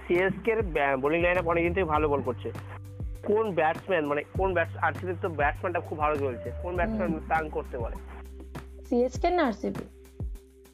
[0.05, 0.61] সিএসকে এর
[1.03, 2.49] বোলিং লাইন আপ অনেকদিন থেকে ভালো বল করছে।
[3.29, 7.77] কোন ব্যাটসম্যান মানে কোন ব্যাটস আরসিবির তো ব্যাটসম্যানটা খুব ভালো চলছে কোন ব্যাটসম্যান তাং করতে
[7.83, 7.97] পারে?
[8.89, 9.85] সিএসকে না আরসিবি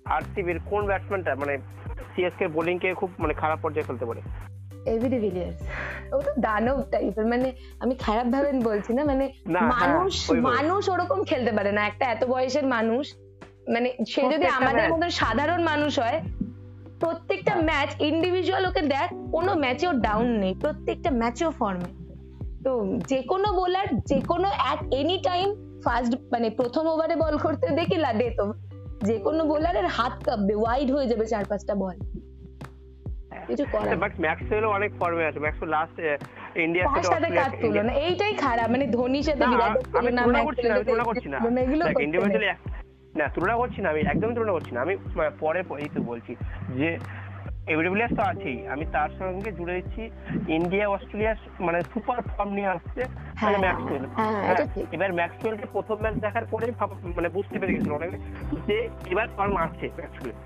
[0.07, 1.55] আরসিবির কোন ব্যাটসম্যানটা মানে
[2.13, 4.21] সিএসকে বোলিং কে খুব মানে খারাপ পর্যায়ে খেলতে পারে?
[4.87, 5.59] এবি ডিভিলিয়ার্স
[6.13, 7.49] ও তো দানব টাইপের মানে
[7.81, 10.13] আমি খারাপ ভাবে বলছি না মানে হ্যাঁ, মানুষ
[10.51, 13.05] মানুষ ওরকম খেলতে পারে না একটা এত বয়সের মানুষ
[13.69, 16.19] মানে সে যদি আমাদের। মতন সাধারণ মানুষ হয়
[17.01, 21.91] প্রত্যেকটা ম্যাচ ইন্ডিভিজুয়াল ওকে দেখ কোনো ম্যাচে ও ডাউন নেই প্রত্যেকটা ম্যাচেও ফর্মে
[22.65, 22.73] তো
[23.07, 25.49] যে কোনো বোলার যে কোনো অ্যাট এনি টাইম
[25.85, 28.45] ফার্স্ট মানে প্রথম ওভারে বল করতে দেখি লা দে তো
[29.03, 31.97] যে কোনো বোলারের হাত কাঁপবে ওয়াইড হয়ে যাবে চার পাঁচটা বল
[33.47, 36.01] কিছু করার। বাট ম্যাক্সওয়েলও অনেক ফর্মে আছে। ম্যাক্সওয়েল লাস্ট
[36.57, 40.69] ইন্ডিয়া সাথে সাথে তুলো না। এইটাই খারাপ। মানে ধোনির সাথে বিরাট আমি তুলনা তুলনা করছি
[40.69, 42.55] না আমি তুলনা করছি না। মানে এগুলো এক-
[43.17, 46.03] না তুলনা করছি না আমি একদম তুলনা করছি না। আমি প- পরে পরেই এই তো
[46.03, 46.37] বলছি
[46.77, 46.99] যে
[47.69, 50.03] এভিডেবিলিয়াস তো আছেই। আমি তার সঙ্গে জুড়ে দিচ্ছি।
[50.53, 55.97] ইন্ডিয়া অস্ট্রেলিয়া মানে সুপার ফর্ম নিয়ে আসছে। মানে হ্যাঁ, ম্যাক্সওয়েল হ্যাঁ, ঠিক। এবার ম্যাক্সওয়েলকে প্রথম
[56.01, 56.73] ম্যাচ দেখার পরে
[57.05, 58.19] মানে বুঝতে পেরে গেছিল অনেকে।
[58.67, 60.37] যে এবার ফর্ম আসছে ম্যাক্সওয়েল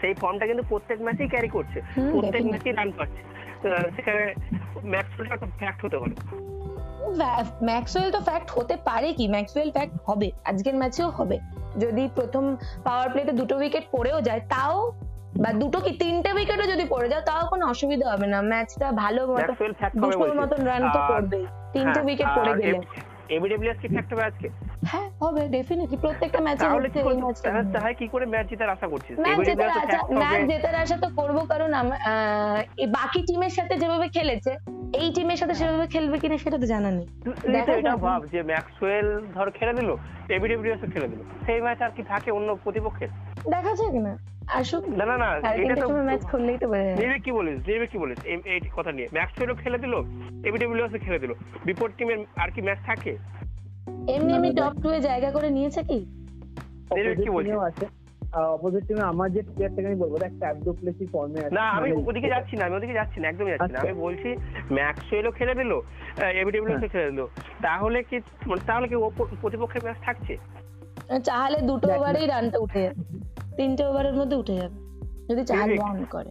[0.00, 3.22] সেই ফর্মটা কিন্তু প্রত্যেক ম্যাচেই ক্যারি করছে। প্রত্যেক ম্যাচেই রান পাচ্ছে
[3.62, 4.34] তো সেখানে
[4.84, 6.14] ম্যাক্সওয়েলটা একটা ফ্যাক্ট হতে পারে।
[7.64, 9.28] ম্যাক্সওয়েল তো ফ্যাক্ট হতে পারে কি?
[9.28, 11.38] ম্যাক্সওয়েল ফ্যাক্ট হবে। আজকের ম্যাচেও হবে।
[11.80, 14.92] যদি প্রথম পাওয়ার প্লেতে দুটো উইকেট পড়েও যায় তাও
[15.42, 19.20] বা দুটো কি তিনটে উইকেটও যদি পড়ে যায় তাও কোনো অসুবিধা হবে না। ম্যাচটা ভালো
[19.32, 19.52] মতো
[20.02, 22.78] দুশোর মতন রান তো করবেই। তিনটে হ্যাঁ, উইকেট পড়ে গেলে।
[23.36, 24.48] এবিডব্লিউএস কি ফ্যাক্ট হবে আজকে?
[24.90, 28.24] হ্যাঁ হবে ডেফিনেটলি প্রত্যেকটা ম্যাচে হচ্ছে এই ম্যাচটা তাহলে কি করে?
[28.32, 29.14] ম্যাচ জেতার আশা করছিস?
[29.24, 31.70] ম্যাচ জেতার আশা ম্যাচ জেতার আশা তো করব কারণ
[32.96, 34.52] বাকি টিমের সাথে যেভাবে খেলেছে
[35.00, 37.06] এই টিমের সাথে সেভাবে খেলবে কিনা সেটা তো জানা নেই।
[37.78, 39.90] এটা। ভাব যে ম্যাক্সওয়েল ধর খেলে দিল
[40.36, 43.10] এবিডব্লিউএস খেলে দিল। সেই ম্যাচ আর কি থাকে অন্য প্রতিপক্ষের?
[43.54, 44.12] দেখা যাক না।
[44.54, 47.98] আসুক। না না না এটা তো ম্যাচ খুললেই তো বোঝা নেবে কি বলিস নেবে কি
[47.98, 48.18] বলিস?
[48.24, 49.08] এই কথা নিয়ে।
[49.62, 49.94] খেলে দিল।
[50.44, 51.32] এবিডব্লিউএস খেলে দিল।
[51.64, 53.16] বিপরীত টিমের আর কি ম্যাচ থাকে?
[54.08, 56.06] এমনি এমনি টপ টু এ জায়গা করে নিয়েছে কি?
[56.96, 57.88] নেবে কি অপোজিট বলছিস
[58.34, 62.56] অপোজিট টিমে আমার যে প্লেয়ারটাকে আমি বলব প্লেসি ফর্মে আছে। না আমি মানে- ওদিকে যাচ্ছি
[62.56, 64.36] না আমি ওদিকে যাচ্ছি না একদমই যাচ্ছি না। আচ্ছা। আমি বলছি
[64.72, 65.80] ম্যাক্সওয়েলও খেলে দিল।
[66.34, 67.26] এবিডব্লিউএস খেলে দিল।
[67.62, 68.20] তাহলে কি
[68.66, 68.94] তাহলে কি
[69.40, 70.36] প্রতিপক্ষের ম্যাচ থাকছে?
[71.24, 71.88] চাহালে দুটো
[72.26, 74.74] রানটা উঠে যাবে। তিনটে ওভারের মধ্যে উঠে যাবে।
[75.32, 75.76] যদি Correct.
[75.76, 76.30] রান করে।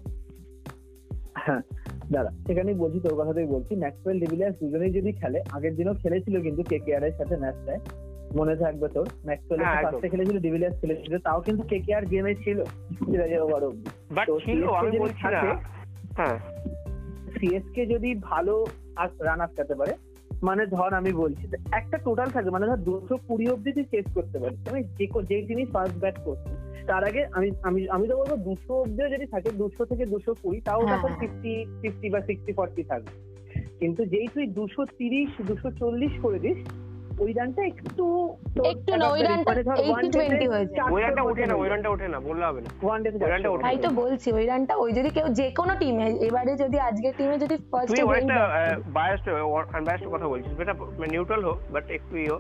[1.34, 1.62] হ্যাঁ
[2.12, 6.64] দাদা সেখানেই বলছি তোর কথাটাই বলছি। ম্যাক্সওয়েল ডিভিলিয়ার্স দুজনেই যদি খেলে আগের দিনও খেলেছিল কিন্তু
[6.64, 7.80] কেকেআর এর সাথে ম্যাচটায়
[8.38, 12.64] মনে থাকবে তোর ম্যাক্সওয়েল ফার্স্টে খেলেছিল ডিভিলিয়ার্স খেলেছিল তাও কিন্তু কেকেআর গেমে ছিল।
[13.06, 15.42] সিরাজের ওভার অব্দি বাট ছিল আমি বলছি না।
[16.18, 16.40] হ্যাঁ।
[17.40, 18.66] সিএসকে যদি ভালো
[19.20, 19.94] রান আটকাতে পারে
[20.44, 24.40] মানে ধর আমি বলছি একটা টোটাল থাকবে মানে ধর দুশো কুড়ি অব্দি তুই চেস করতে
[24.40, 28.34] পারিস। মানে যে কো- যেই ফার্স্ট ব্যাট করছে। তার আগে আমি আমি আমি তো বলব
[28.48, 32.20] দুশো অব্দিও যদি থাকে দুশো থেকে দুশো কুড়ি তাও হ্যাঁ, তখন হ্যাঁ। ফিফটি ফিফটি বা
[32.28, 33.12] সিক্সটি ফর্টি থাকবে।
[33.82, 36.60] কিন্তু যেই তুই দুশো তিরিশ দুশো চল্লিশ করে দিস
[37.24, 38.06] ওই রানটা একটু
[38.72, 42.20] একটু না ওই রানটা এইটি টোয়েন্টি হয়েছে। ওই রানটা ওঠে না ওই রানটা ওঠে না
[42.28, 45.10] বললে হবে না। ওয়ান ডে ওই রানটা ওঠে তাই তো বলছি ওই রানটা ওই যদি
[45.16, 48.38] কেউ যে কোনো টিমে এবারে যদি আজকের টিমে যদি ফার্স্ট তুই একটা
[48.98, 49.28] বায়াসড
[49.78, 50.74] আনবায়াসড কথা বলছিস। এটা
[51.14, 52.38] নিউট্রাল হোক বাট একটু ইও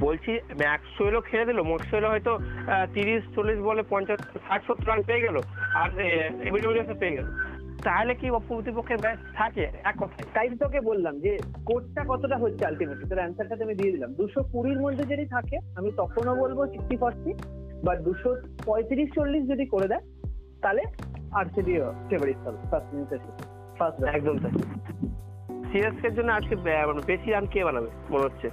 [0.00, 2.32] বলছি ম্যাক্সওয়েলও খেলে দিল ম্যাক্সওয়েলও হয়তো
[2.94, 5.36] তিরিশ চল্লিশ বলে পঞ্চাশ ষাট সত্তর রান পেয়ে গেল
[5.80, 5.88] আর
[7.00, 7.28] পেয়ে গেল।
[7.86, 9.64] তাহলে কি প্রতিপক্ষের ম্যাচ থাকে?
[9.90, 11.32] এক কথায়। তাই তোকে বললাম যে
[11.66, 15.90] কোর্সটা কতটা হচ্ছে আলটিমেটলি তোর অ্যান্সারটা আমি দিয়ে দিলাম। দুশো কুড়ির মধ্যে যদি থাকে আমি
[15.96, 17.32] তখনও বলব সিক্সটি ফর্টি
[17.86, 18.30] বা দুশো
[18.66, 20.04] পঁয়ত্রিশ চল্লিশ যদি করে দেয়
[20.62, 20.82] তাহলে
[21.40, 21.74] আরসিবি
[22.10, 23.20] ফেভারিট হবে ফার্স্ট মিনিটের
[23.78, 24.52] ফার্স্ট একদম তাই।
[25.70, 26.54] সিএসকে এর জন্য আজকে
[26.88, 28.48] মানে বেশি রান কে বানাবে মনে হচ্ছে?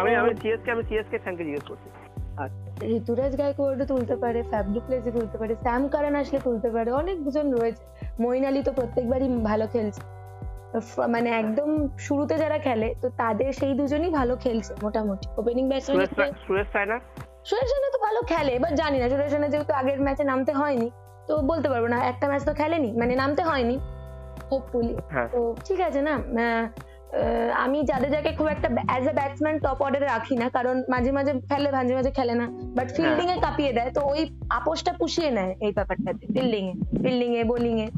[0.00, 1.88] আমি আমি সিএসকে আমি সিএসকে ফ্যানকে জিজ্ঞেস করছি।
[2.96, 4.40] ঋতুরাজ গায়কোয়াড়ও তুলতে পারে
[5.16, 7.84] তুলতে পারে স্যাম কারান আসলে তুলতে পারে অনেকজন রয়েছে।
[8.20, 10.02] মইন আলী তো প্রত্যেকবারই ভালো খেলছে।
[11.14, 11.70] মানে একদম
[12.06, 16.96] শুরুতে যারা খেলে তো তাদের সেই দুজনই ভালো খেলছে মোটামুটি। Opening Suresh batsman Suresh Raina?
[17.48, 20.88] Suresh Raina তো ভালো খেলে এবার জানি না সুরেশ রায়না যেহেতু আগের ম্যাচে নামতে হয়নি
[21.28, 23.76] তো বলতে পারব না একটা ম্যাচ তো খেলেনি মানে নামতে হয়নি
[24.50, 26.14] হোপফুলি হ্যাঁ। তো ঠিক আছে না
[27.64, 31.32] আমি যাদের জাদেজাকে খুব একটা অ্যাজ এ ব্যাটসম্যান টপ অর্ডারে রাখি না কারণ মাঝে মাঝে
[31.50, 35.52] খেলে মাঝে মাঝে খেলে না। বাট ফিল্ডিং এ কাঁপিয়ে দেয় তো ওই আপোষটা পুষিয়ে নেয়
[35.60, 37.88] এই ব্যাপারটাতে ফিল্ডিং এ ফিল্ডিং এ বোলিং এ।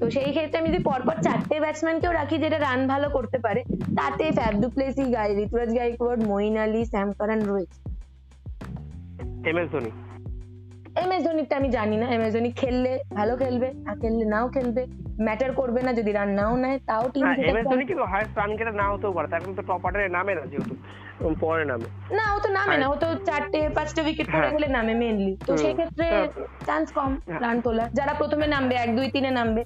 [0.00, 3.60] তো সেই ক্ষেত্রে আমি যদি পরপর চারটে ব্যাটসম্যানকেও রাখি যেটা রান ভালো করতে পারে
[3.96, 7.78] তাতে ফ্যাব ডুপ্লেসি গাই ঋতুরাজ গাইকোয়াড মঈন আলী স্যাম কারান রয়েছে
[9.50, 9.90] এম এস ধোনি
[11.00, 11.10] এম
[11.58, 12.22] আমি জানি না। এম
[12.60, 14.82] খেললে ভালো খেলবে না খেললে নাও খেলবে।
[15.26, 18.32] ম্যাটার করবে না যদি রান নাও নেয় তাও টিম হ্যাঁ এম এস ধোনি কিন্তু হায়েস্ট
[18.40, 20.74] রান গেটার না হতেও পারে। এখন তো টপ অর্ডারে নামে না যেহেতু
[21.42, 21.86] পরে নামে।
[22.18, 25.32] না ও তো নামে না ও তো চারটে পাঁচটা উইকেট পড়ে হ্যাঁ। গেলে নামে মেনলি
[25.46, 26.28] তো সেই ক্ষেত্রে হ্যাঁ।
[26.68, 29.62] চান্স কম হ্যাঁ। রান তোলার। যারা প্রথমে নামবে এক দুই তিনে নামবে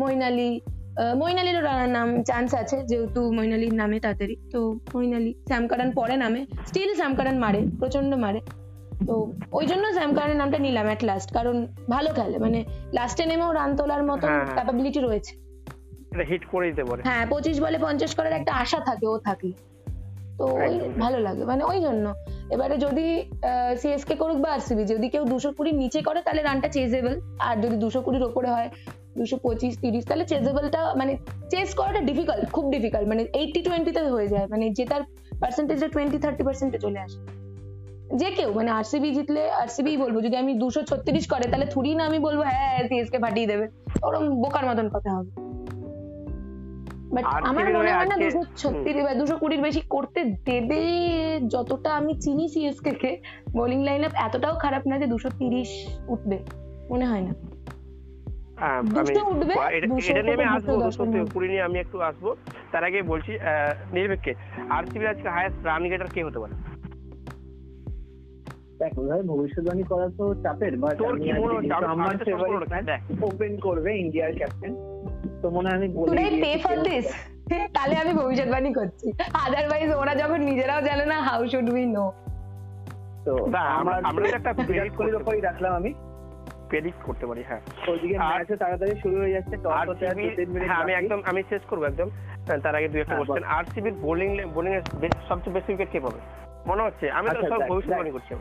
[0.00, 0.50] মইন আলী
[1.20, 1.62] মইন আলীরও
[1.96, 4.60] নাম চান্স আছে যেহেতু মইন আলীর নামে তাড়াতাড়ি। তো
[4.94, 8.40] মইন আলী স্যামকারান পরে নামে। স্টিল স্যাম কারান মারে প্রচণ্ড মারে।
[9.06, 9.14] তো
[9.58, 11.56] ওই জন্য স্যাম কারানের নামটা নিলাম অ্যাট লাস্ট কারণ
[11.94, 12.58] ভালো খেলে। মানে
[12.96, 15.32] লাস্টে নেমেও রান তোলার মতো হ্যাঁ, হ্যাঁ। ক্যাপাবিলিটি রয়েছে।
[16.12, 19.54] এটা হিট করে দিতে পারে হ্যাঁ পঁচিশ বলে পঞ্চাশ করার একটা আশা থাকে ও থাকলে।
[20.38, 22.06] তো ওই ভালো লাগে মানে ওই জন্য।
[22.54, 23.06] এবারে যদি
[23.80, 27.14] সিএসকে করুক বা আরসিবি যদি কেউ দুশো কুড়ির নিচে করে তাহলে রানটা চেজেবল
[27.48, 28.68] আর যদি দুশো কুড়ির ওপরে হয়
[29.18, 31.12] দুশো পঁচিশ তিরিশ তাহলে চেজেবলটা মানে
[31.50, 35.02] চেস করাটা ডিফিকাল্ট খুব ডিফিকাল্ট মানে এইটটি টোয়েন্টিতে হয়ে যায় মানে জেতার
[35.40, 37.18] পার্সেন্টেজটা টোয়েন্টি থার্টি পার্সেন্টে চলে আসে।
[38.16, 42.06] যে কেউ মানে আরসিবি জিতলে আরসিবি বলব যদি আমি দুশো ছত্রিশ করে তাহলে থুড়ি না
[42.06, 43.68] আমি বলব হ্যাঁ সিএসকে ফাটিয়ে দেবে।
[44.02, 45.30] ওরকম বোকার মতন কথা হবে।
[47.14, 50.82] বাট আমার মনে হয় না দুশো ছত্রিশ বা দুশো কুড়ির বেশি করতে দেবে
[51.46, 53.20] যতটা আমি চিনি সিএসকে কে।
[53.52, 55.68] বোলিং লাইন আপ এতটাও খারাপ না যে দুশো তিরিশ
[56.08, 56.38] উঠবে
[56.90, 57.34] মনে হয় না।
[58.56, 58.82] হ্যাঁ,
[59.70, 62.34] এটা- নিয়ে আমি আসব দুশো দুশো কুড়ি নিয়ে আমি একটু আসব।
[62.72, 63.32] তার আগে বলছি
[63.92, 64.34] নির্ভীককে
[64.70, 66.77] আরসিবি আজকে হায়েস্ট রান গেটার কে হতে পারে?
[68.80, 72.30] দেখ ওইভাবে ভবিষ্যৎবাণী করা তো চাপের বাট তোর কি হচ্ছে আমি- আমার আমি তো সব
[72.32, 74.72] বলে ফেভারিট রাখি, দেখ। ওপেন করবে ইন্ডিয়ার ক্যাপ্টেন
[75.42, 76.10] তো মনে আমি বলে
[76.42, 77.06] পে ফর দিস
[77.74, 79.06] তাহলে আমি ভবিষ্যৎবাণী করছি।
[79.44, 82.04] আদারওয়াইজ ওরা যখন নিজেরাও জানে না হাউ শুড উই নো
[83.24, 85.90] তো না, আমার আমরা একটা বিরাট কোহলির করতে রাখলাম আমি।
[86.68, 89.92] প্রেডিক্ট করতে পারি হ্যাঁ। ওইদিকে আর- ম্যাচও তাড়াতাড়ি শুরু হয়ে যাচ্ছে আর দু
[90.60, 92.08] হ্যাঁ আমি একদম আমি শেষ করব একদম।
[92.62, 94.82] তার আগে দুই একটা হ্যাঁ, কোশ্চেন আরসিবির বোলিং বোলিং এর
[95.28, 96.20] সবচেয়ে বেশি উইকেট কে পাবে?
[96.68, 98.32] মনে হচ্ছে আমি তো আচ্ছা, সব ভবিষ্যৎবাণী। করছি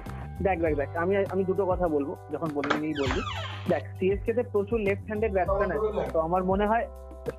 [0.45, 3.21] দেখ দেখ দেখ আমি আমি দুটো কথা বলব যখন বোলিং নিয়েই বলবি
[3.69, 6.85] দেখ সিএসকে তে প্রচুর লেফট হ্যান্ডেড ব্যাটসম্যান আছে তো আমার মনে হয়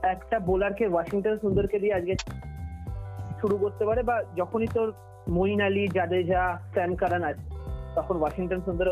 [0.04, 2.14] একটা বোলারকে ওয়াশিংটন সুন্দরকে দিয়ে আজকে
[3.40, 4.88] শুরু করতে পারে বা যখনই তোর
[5.28, 6.42] মঈন আলী জাদেজা
[6.74, 7.44] স্যাম কারান আছে
[7.94, 8.88] তখন ওয়াশিংটন সুন্দর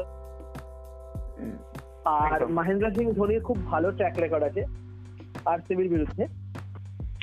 [2.16, 6.24] আর। মহেন্দ্র সিং ধোনির খুব ভালো ট্র্যাক রেকর্ড আছে আর আরসিবির বিরুদ্ধে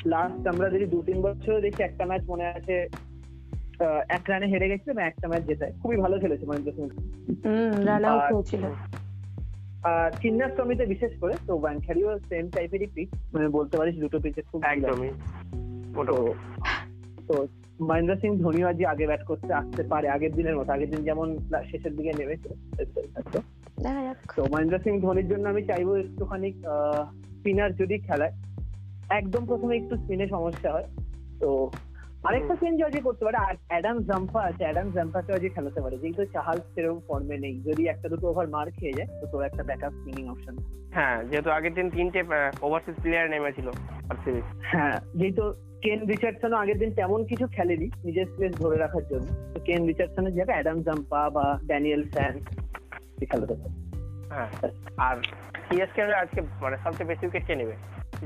[0.06, 2.76] লাস্ট আমরা যদি দু তিন বছর দেখি একটা ম্যাচ মনে আছে
[4.08, 6.88] এক রানে হেরে গেছিল এবং একটা ম্যাচ জেতায়। খুবই ভালো খেলেছে মহেন্দ্র সিং।
[8.08, 8.64] আর- হয়েছিল।
[9.82, 15.10] আর বিশেষ করে তো ব্যাংখারিও সেম টাইপেরই পিচ মানে বলতে পারিস দুটো পিচের খুব একদমই
[17.28, 17.46] তো
[17.80, 21.38] মহেন্দ্র সিং ধোনিও আজ আগে ব্যাট করতে আসতে পারে আগের দিনের মতো আগের দিন যেমন
[21.70, 22.52] শেষের দিকে নেমেছিল
[23.32, 23.40] তো
[24.36, 26.52] তো মহেন্দ্র সিং ধোনির জন্য আমি চাইব একটুখানি
[27.30, 28.32] স্পিনার যদি খেলায়
[29.10, 30.84] একদম প্রথমে একটু স্পিনে সমস্যা হয়
[31.40, 31.70] তো
[32.28, 36.22] আরেকটা চেঞ্জ আজকে করতে পারে আর অ্যাডাম জাম্পা আছে অ্যাডাম জাম্পাকে আজকে খেলাতে পারে যেহেতু
[36.34, 39.92] চাহাল সেরকম ফর্মে নেই যদি একটা দুটো ওভার মার খেয়ে যায় তো তোর একটা ব্যাকআপ
[39.98, 40.54] স্পিনিং অপশন
[40.96, 42.20] হ্যাঁ যেহেতু আগের দিন তিনটে
[42.66, 43.68] ওভারসিজ প্লেয়ার নেমেছিল
[44.72, 45.44] হ্যাঁ যেহেতু
[45.84, 50.34] কেন রিচার্ডসনও আগের দিন তেমন কিছু খেলেনি নিজের প্লেস ধরে রাখার জন্য। তো কেন রিচার্ডসনের
[50.38, 52.34] জায়গায় অ্যাডাম জাম্পা বা ড্যানিয়েল ফ্যান
[53.30, 53.74] খেলাতে পারে।
[54.32, 54.48] হ্যাঁ
[55.06, 55.16] আর
[55.66, 57.74] সিএসকে আজকে মানে সবচেয়ে বেশি উইকেট কে নেবে?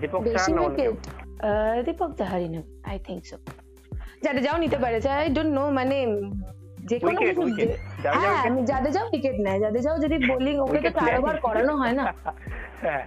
[0.01, 0.93] দীপক বেশি চাহার না অন্য কেউ?
[1.87, 2.11] দীপক
[2.55, 3.37] নেবে আই থিঙ্ক সো
[4.25, 5.97] জাডেজাও নিতে পারে আই ডোন্ট নো মানে
[6.89, 7.71] যে কোনো উইকেট
[8.23, 12.05] হ্যাঁ আমি জাদেজাও উইকেট নেয় জাদেজাও যদি বোলিং ওকে তো চার ওভার করানো হয় না।
[12.83, 13.05] হ্যাঁ।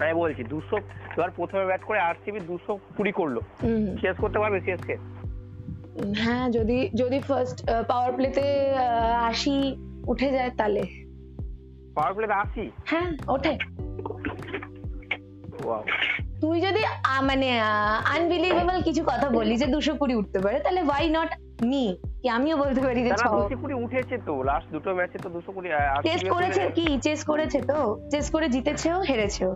[0.00, 0.76] আমি বলছি দুশো
[1.16, 3.36] এবার প্রথমে ব্যাট করে আরসিবি দুশো কুড়ি করল।
[4.00, 4.94] শেষ করতে পারবে সিএসকে
[6.22, 8.46] হ্যাঁ যদি যদি ফার্স্ট পাওয়ার প্লেতে
[9.30, 9.56] আশি
[10.06, 10.82] উঠে যায় তাহলে।
[11.94, 12.64] পাওয়ার প্লেতে আশি?
[12.86, 13.52] হ্যাঁ ওঠে।
[15.64, 15.82] ওয়াও
[16.42, 16.82] তুই যদি
[17.28, 17.48] মানে
[18.14, 21.30] আনবিলিভেবল কিছু কথা বলি যে দুশো কুড়ি উঠতে পারে তাহলে ওয়াই নট
[21.70, 21.84] মি
[22.22, 23.28] কি আমিও বলতে পারি যে দুশো
[23.62, 25.68] কুড়ি উঠেছে তো লাস্ট দুটো ম্যাচে তো দুশো কুড়ি
[26.06, 26.86] চেস করেছে কি?
[27.06, 27.78] চেস করেছে তো?
[28.12, 29.52] চেস করে জিতেছেও হেরেছেও।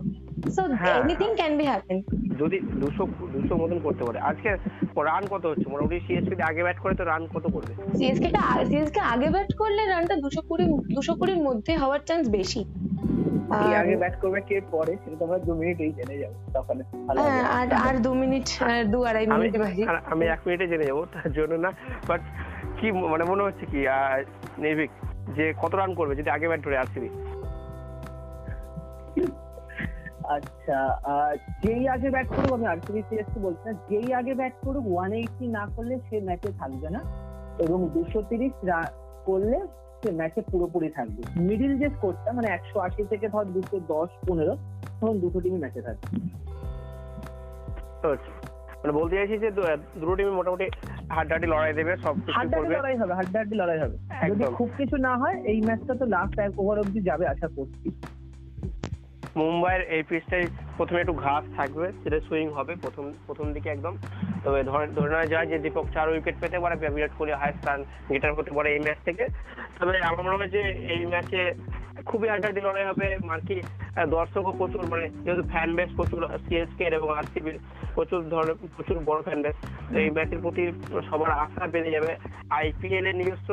[0.55, 0.63] So.
[1.01, 1.99] Anything can be happen
[2.41, 3.03] যদি দুশো
[3.35, 4.49] দুশো মতন করতে পারে। আজকে
[5.09, 5.67] রান কত হচ্ছে?
[5.73, 7.73] মোটামুটি সিএসকে আগে ব্যাট করে তো রান কত করবে?
[7.99, 8.29] সিএসকে
[8.71, 10.65] সিএসকে আগে ব্যাট করলে রানটা দুশো কুড়ি
[10.97, 12.61] দুশো কুড়ির মধ্যে হওয়ার চান্স বেশি।
[13.61, 14.93] কে আগে ব্যাট করবে কে পরে?
[15.03, 18.47] সেটা তো দু মিনিটেই জেনে যাব তখন ভালো হবে। হ্যাঁ, আর আর দু মিনিট
[18.93, 21.71] দু আড়াই আমি মিনিট বাকি। আমি এক মিনিটে জেনে যাব তার জন্য না।
[22.09, 22.21] বাট
[22.79, 24.17] কি মানে মনে হচ্ছে কি আহ,
[24.59, 24.91] নির্ভীক
[25.37, 27.11] যে কত রান করবে যদি আগে ব্যাট ধরে আরসিবি
[30.37, 30.79] আচ্ছা
[31.15, 35.11] আর যেই আগে ব্যাট করুক আমি আরসিবি সিএসকে বলছি না যেই আগে ব্যাট করুক ওয়ান
[35.13, 37.01] এইটটি না করলে সে ম্যাচে থাকবে না।
[37.65, 38.55] এবং দুশো তিরিশ
[39.27, 39.59] করলে
[40.21, 44.55] ম্যাচে পুরোপুরি থাকবে। মিডিল যে স্কোরটা মানে একশো আশি থেকে ধর দুশো দশ পনেরো
[44.99, 46.07] তখন দুটো টিমই ম্যাচে থাকবে।
[48.81, 49.49] মানে বলতে চাইছি যে
[50.01, 50.67] দুটো টিমই মোটামুটি
[51.17, 53.97] হাড্ডাহাড্ডি লড়াই দেবে সব কিছু হাড্ডাহাড্ডি লড়াই হবে হাড্ডাহাড্ডি লড়াই হবে।
[54.29, 57.87] যদি খুব কিছু না হয় এই ম্যাচটা তো লাস্ট এক ওভার অব্দি যাবে আশা করছি।
[59.41, 60.45] মুম্বাইয়ের এই পিচটাই
[60.79, 63.95] প্রথমে একটু ঘাস থাকবে, সেটা সুইং হবে প্রথম প্রথম দিকে একদম।
[64.45, 67.81] তবে ধরে নেওয়া যায় যে দীপক চার উইকেট পেতে পারে, Virat Kohli highest run
[68.13, 69.25] getter হতে পারে এই ম্যাচ থেকে।
[69.79, 70.63] তবে আমার মনে হয় যে
[70.95, 71.41] এই ম্যাচে
[72.09, 73.57] খুবই আড্ডাডি লড়াই হবে মার্কি
[74.15, 77.57] দর্শকও প্রচুর মানে যেহেতু ফ্যান বেস প্রচুর সিএসকে এবং আরসিবির
[77.97, 79.57] প্রচুর ধরনের, প্রচুর বড় ফ্যান বেস
[80.01, 80.63] এই ম্যাচের প্রতি
[81.09, 82.13] সবার আশা বেড়ে যাবে।
[82.59, 83.49] আইপিএল এর নিজস্ব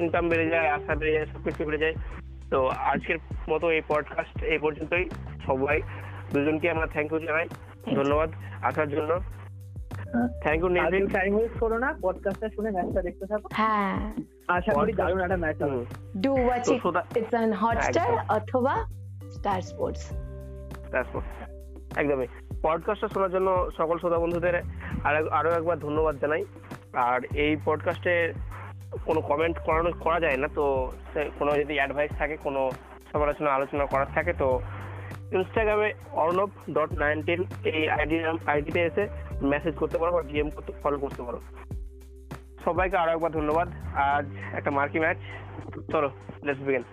[0.00, 1.94] ইনকাম বেড়ে যায়, আশা বেড়ে যায়, সবকিছু বেড়ে যায়।
[2.52, 3.18] তো আজকের
[3.50, 5.04] মতো এই পডকাস্ট এই পর্যন্তই।
[5.46, 5.80] সবাই
[6.32, 7.46] দুজনকে আমরা থ্যাংক ইউ জানাই।
[7.94, 8.30] ধন্যবাদ
[8.62, 9.20] আসার জন্য।
[10.42, 14.12] Thank you Nivin time waste করো না পডকাস্টটা শুনে ম্যাচটা দেখতে থাকো। হ্যাঁ।
[14.48, 15.84] আশা করি দারুণ একটা ম্যাচ হবে।
[16.20, 16.82] Do watch it
[17.16, 18.74] it's on Hotstar অথবা
[19.30, 20.12] স্টার স্পোর্টস
[20.92, 21.20] তারপর
[21.96, 22.26] একদমই।
[22.62, 24.54] পডকাস্টটা শোনার জন্য সকল শ্রোতা বন্ধুদের
[25.04, 26.44] আর আরও একবার ধন্যবাদ জানাই।
[26.92, 28.32] আর এই পডকাস্টে
[29.06, 30.64] কোনো কমেন্ট করানো, করা যায় না, তো
[31.38, 32.62] কোনো যদি অ্যাডভাইস থাকে, কোনো
[33.12, 34.48] সমালোচনা, আলোচনা করার থাকে, তো
[35.36, 35.88] ইনস্টাগ্রামে
[36.22, 37.40] অর্ণব ডট নাইনটিন
[37.72, 38.16] এই আইডি
[38.52, 39.04] আইডিতে এসে
[39.52, 41.38] মেসেজ করতে পারো বা ডিএম করতে ফলো করতে পারো।
[42.64, 44.26] সবাইকে আরও একবার ধন্যবাদ। আজ
[44.58, 45.18] একটা মার্কি ম্যাচ
[45.92, 46.08] চলো
[46.46, 46.84] লেটস বিগিন